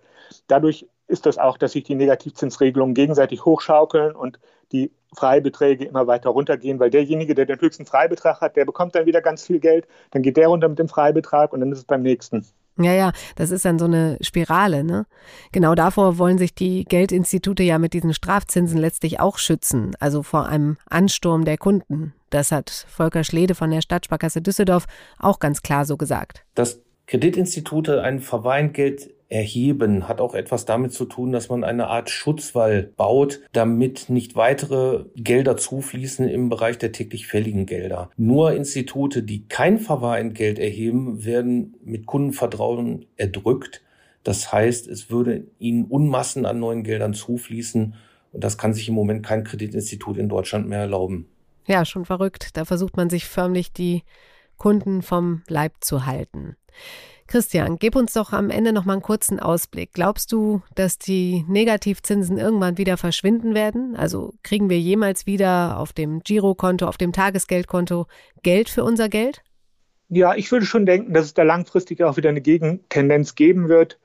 dadurch 0.48 0.86
ist 1.06 1.26
das 1.26 1.38
auch, 1.38 1.58
dass 1.58 1.72
sich 1.72 1.84
die 1.84 1.94
Negativzinsregelungen 1.94 2.94
gegenseitig 2.94 3.44
hochschaukeln 3.44 4.14
und 4.14 4.38
die 4.72 4.90
Freibeträge 5.14 5.84
immer 5.84 6.06
weiter 6.06 6.30
runtergehen, 6.30 6.80
weil 6.80 6.90
derjenige, 6.90 7.34
der 7.34 7.46
den 7.46 7.60
höchsten 7.60 7.86
Freibetrag 7.86 8.40
hat, 8.40 8.56
der 8.56 8.64
bekommt 8.64 8.94
dann 8.94 9.06
wieder 9.06 9.20
ganz 9.20 9.44
viel 9.44 9.60
Geld, 9.60 9.86
dann 10.10 10.22
geht 10.22 10.36
der 10.36 10.48
runter 10.48 10.68
mit 10.68 10.78
dem 10.78 10.88
Freibetrag 10.88 11.52
und 11.52 11.60
dann 11.60 11.70
ist 11.70 11.78
es 11.78 11.84
beim 11.84 12.02
nächsten. 12.02 12.44
Ja, 12.76 12.92
ja, 12.92 13.12
das 13.36 13.52
ist 13.52 13.64
dann 13.64 13.78
so 13.78 13.84
eine 13.84 14.18
Spirale, 14.20 14.82
ne? 14.82 15.06
Genau 15.52 15.76
davor 15.76 16.18
wollen 16.18 16.38
sich 16.38 16.56
die 16.56 16.84
Geldinstitute 16.84 17.62
ja 17.62 17.78
mit 17.78 17.92
diesen 17.92 18.12
Strafzinsen 18.12 18.78
letztlich 18.78 19.20
auch 19.20 19.38
schützen, 19.38 19.94
also 20.00 20.24
vor 20.24 20.46
einem 20.46 20.76
Ansturm 20.90 21.44
der 21.44 21.56
Kunden. 21.56 22.14
Das 22.30 22.50
hat 22.50 22.70
Volker 22.88 23.22
Schlede 23.22 23.54
von 23.54 23.70
der 23.70 23.80
Stadtsparkasse 23.80 24.42
Düsseldorf 24.42 24.86
auch 25.20 25.38
ganz 25.38 25.62
klar 25.62 25.84
so 25.84 25.96
gesagt. 25.96 26.44
Dass 26.56 26.80
Kreditinstitute 27.06 28.02
ein 28.02 28.18
Verweingeld 28.18 29.13
erheben, 29.34 30.06
hat 30.06 30.20
auch 30.20 30.34
etwas 30.34 30.64
damit 30.64 30.92
zu 30.92 31.06
tun, 31.06 31.32
dass 31.32 31.48
man 31.48 31.64
eine 31.64 31.88
Art 31.88 32.08
Schutzwall 32.08 32.92
baut, 32.96 33.40
damit 33.52 34.08
nicht 34.08 34.36
weitere 34.36 35.06
Gelder 35.16 35.56
zufließen 35.56 36.28
im 36.28 36.48
Bereich 36.48 36.78
der 36.78 36.92
täglich 36.92 37.26
fälligen 37.26 37.66
Gelder. 37.66 38.10
Nur 38.16 38.52
Institute, 38.52 39.24
die 39.24 39.48
kein 39.48 39.80
Verwahrentgelt 39.80 40.60
erheben, 40.60 41.24
werden 41.24 41.74
mit 41.84 42.06
Kundenvertrauen 42.06 43.06
erdrückt. 43.16 43.82
Das 44.22 44.52
heißt, 44.52 44.86
es 44.86 45.10
würde 45.10 45.48
ihnen 45.58 45.84
Unmassen 45.84 46.46
an 46.46 46.60
neuen 46.60 46.84
Geldern 46.84 47.12
zufließen 47.12 47.94
und 48.30 48.44
das 48.44 48.56
kann 48.56 48.72
sich 48.72 48.88
im 48.88 48.94
Moment 48.94 49.26
kein 49.26 49.42
Kreditinstitut 49.42 50.16
in 50.16 50.28
Deutschland 50.28 50.68
mehr 50.68 50.80
erlauben. 50.80 51.28
Ja, 51.66 51.84
schon 51.84 52.04
verrückt. 52.04 52.56
Da 52.56 52.64
versucht 52.64 52.96
man 52.96 53.10
sich 53.10 53.24
förmlich 53.24 53.72
die 53.72 54.02
Kunden 54.58 55.02
vom 55.02 55.42
Leib 55.48 55.72
zu 55.80 56.06
halten. 56.06 56.56
Christian, 57.26 57.78
gib 57.78 57.96
uns 57.96 58.12
doch 58.12 58.32
am 58.32 58.50
Ende 58.50 58.72
noch 58.72 58.84
mal 58.84 58.92
einen 58.94 59.02
kurzen 59.02 59.40
Ausblick. 59.40 59.92
Glaubst 59.92 60.30
du, 60.30 60.62
dass 60.74 60.98
die 60.98 61.44
Negativzinsen 61.48 62.38
irgendwann 62.38 62.78
wieder 62.78 62.96
verschwinden 62.96 63.54
werden? 63.54 63.96
Also 63.96 64.34
kriegen 64.42 64.68
wir 64.68 64.78
jemals 64.78 65.26
wieder 65.26 65.78
auf 65.78 65.92
dem 65.92 66.20
Girokonto, 66.20 66.86
auf 66.86 66.98
dem 66.98 67.12
Tagesgeldkonto 67.12 68.06
Geld 68.42 68.68
für 68.68 68.84
unser 68.84 69.08
Geld? 69.08 69.42
Ja, 70.08 70.34
ich 70.34 70.52
würde 70.52 70.66
schon 70.66 70.86
denken, 70.86 71.14
dass 71.14 71.24
es 71.24 71.34
da 71.34 71.42
langfristig 71.42 72.02
auch 72.02 72.16
wieder 72.16 72.28
eine 72.28 72.42
Gegentendenz 72.42 73.34
geben 73.34 73.68
wird. 73.68 73.98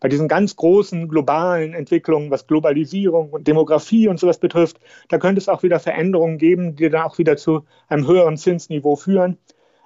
Bei 0.00 0.08
diesen 0.08 0.28
ganz 0.28 0.56
großen 0.56 1.08
globalen 1.08 1.74
Entwicklungen, 1.74 2.30
was 2.30 2.46
Globalisierung 2.46 3.30
und 3.30 3.46
Demografie 3.46 4.08
und 4.08 4.20
sowas 4.20 4.38
betrifft, 4.38 4.78
da 5.08 5.18
könnte 5.18 5.40
es 5.40 5.48
auch 5.48 5.62
wieder 5.62 5.80
Veränderungen 5.80 6.38
geben, 6.38 6.76
die 6.76 6.88
dann 6.88 7.02
auch 7.02 7.18
wieder 7.18 7.36
zu 7.36 7.64
einem 7.88 8.06
höheren 8.06 8.36
Zinsniveau 8.36 8.96
führen. 8.96 9.38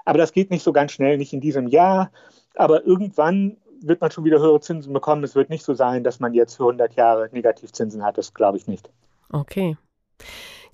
Aber 0.05 0.19
das 0.19 0.33
geht 0.33 0.51
nicht 0.51 0.63
so 0.65 0.73
ganz 0.73 0.93
schnell, 0.93 1.19
nicht 1.19 1.33
in 1.33 1.41
diesem 1.41 1.69
Jahr. 1.69 2.11
Aber 2.57 2.85
irgendwann 2.85 3.57
wird 3.83 4.01
man 4.01 4.11
schon 4.11 4.25
wieder 4.25 4.41
höhere 4.41 4.61
Zinsen 4.61 4.93
bekommen. 4.93 5.25
Es 5.25 5.35
wird 5.35 5.51
nicht 5.51 5.65
so 5.65 5.75
sein, 5.75 6.05
dass 6.05 6.21
man 6.21 6.35
jetzt 6.35 6.57
für 6.57 6.65
100 6.65 6.95
Jahre 6.95 7.29
Negativzinsen 7.33 8.05
hat. 8.05 8.19
Das 8.19 8.35
glaube 8.35 8.59
ich 8.59 8.67
nicht. 8.67 8.91
Okay. 9.33 9.77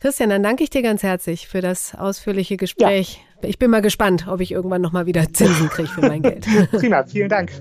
Christian, 0.01 0.31
dann 0.31 0.43
danke 0.43 0.63
ich 0.63 0.71
dir 0.71 0.83
ganz 0.83 1.03
herzlich 1.03 1.49
für 1.49 1.61
das 1.61 1.95
ausführliche 1.95 2.57
Gespräch. 2.57 3.21
Ja. 3.43 3.49
Ich 3.49 3.59
bin 3.59 3.71
mal 3.71 3.83
gespannt, 3.83 4.27
ob 4.29 4.41
ich 4.41 4.53
irgendwann 4.53 4.83
noch 4.83 4.93
mal 4.93 5.07
wieder 5.07 5.33
Zinsen 5.33 5.69
kriege 5.69 5.89
für 5.89 6.03
mein 6.03 6.23
Geld. 6.23 6.47
Prima, 6.73 7.05
vielen 7.05 7.29
Dank. 7.29 7.53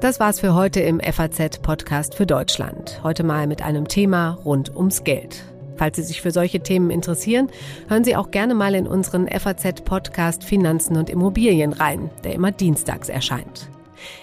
Das 0.00 0.20
war's 0.20 0.40
für 0.40 0.54
heute 0.54 0.80
im 0.80 1.00
FAZ 1.00 1.60
Podcast 1.60 2.14
für 2.14 2.26
Deutschland. 2.26 3.00
Heute 3.02 3.24
mal 3.24 3.46
mit 3.46 3.62
einem 3.62 3.88
Thema 3.88 4.32
rund 4.44 4.74
ums 4.76 5.04
Geld. 5.04 5.53
Falls 5.76 5.96
Sie 5.96 6.02
sich 6.02 6.22
für 6.22 6.30
solche 6.30 6.60
Themen 6.60 6.90
interessieren, 6.90 7.48
hören 7.88 8.04
Sie 8.04 8.16
auch 8.16 8.30
gerne 8.30 8.54
mal 8.54 8.74
in 8.74 8.86
unseren 8.86 9.28
FAZ-Podcast 9.28 10.44
Finanzen 10.44 10.96
und 10.96 11.10
Immobilien 11.10 11.72
rein, 11.72 12.10
der 12.22 12.34
immer 12.34 12.52
dienstags 12.52 13.08
erscheint. 13.08 13.68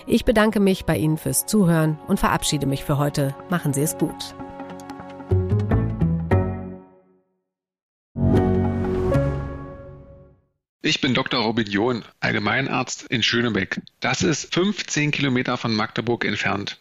Ich 0.08 0.26
bedanke 0.26 0.60
mich 0.60 0.86
bei 0.86 0.98
Ihnen 0.98 1.18
fürs 1.18 1.46
Zuhören 1.46 1.98
und 2.08 2.20
verabschiede 2.20 2.66
mich 2.66 2.84
für 2.84 2.98
heute. 2.98 3.36
Machen 3.50 3.74
Sie 3.74 3.82
es 3.82 3.98
gut. 3.98 4.36
Ich 10.84 11.00
bin 11.00 11.14
Dr. 11.14 11.42
Robin 11.42 11.68
John, 11.68 12.04
Allgemeinarzt 12.20 13.04
in 13.04 13.24
Schönebeck. 13.24 13.82
Das 14.00 14.24
ist 14.24 14.54
15 14.54 15.12
Kilometer 15.12 15.58
von 15.58 15.74
Magdeburg 15.74 16.26
entfernt 16.26 16.81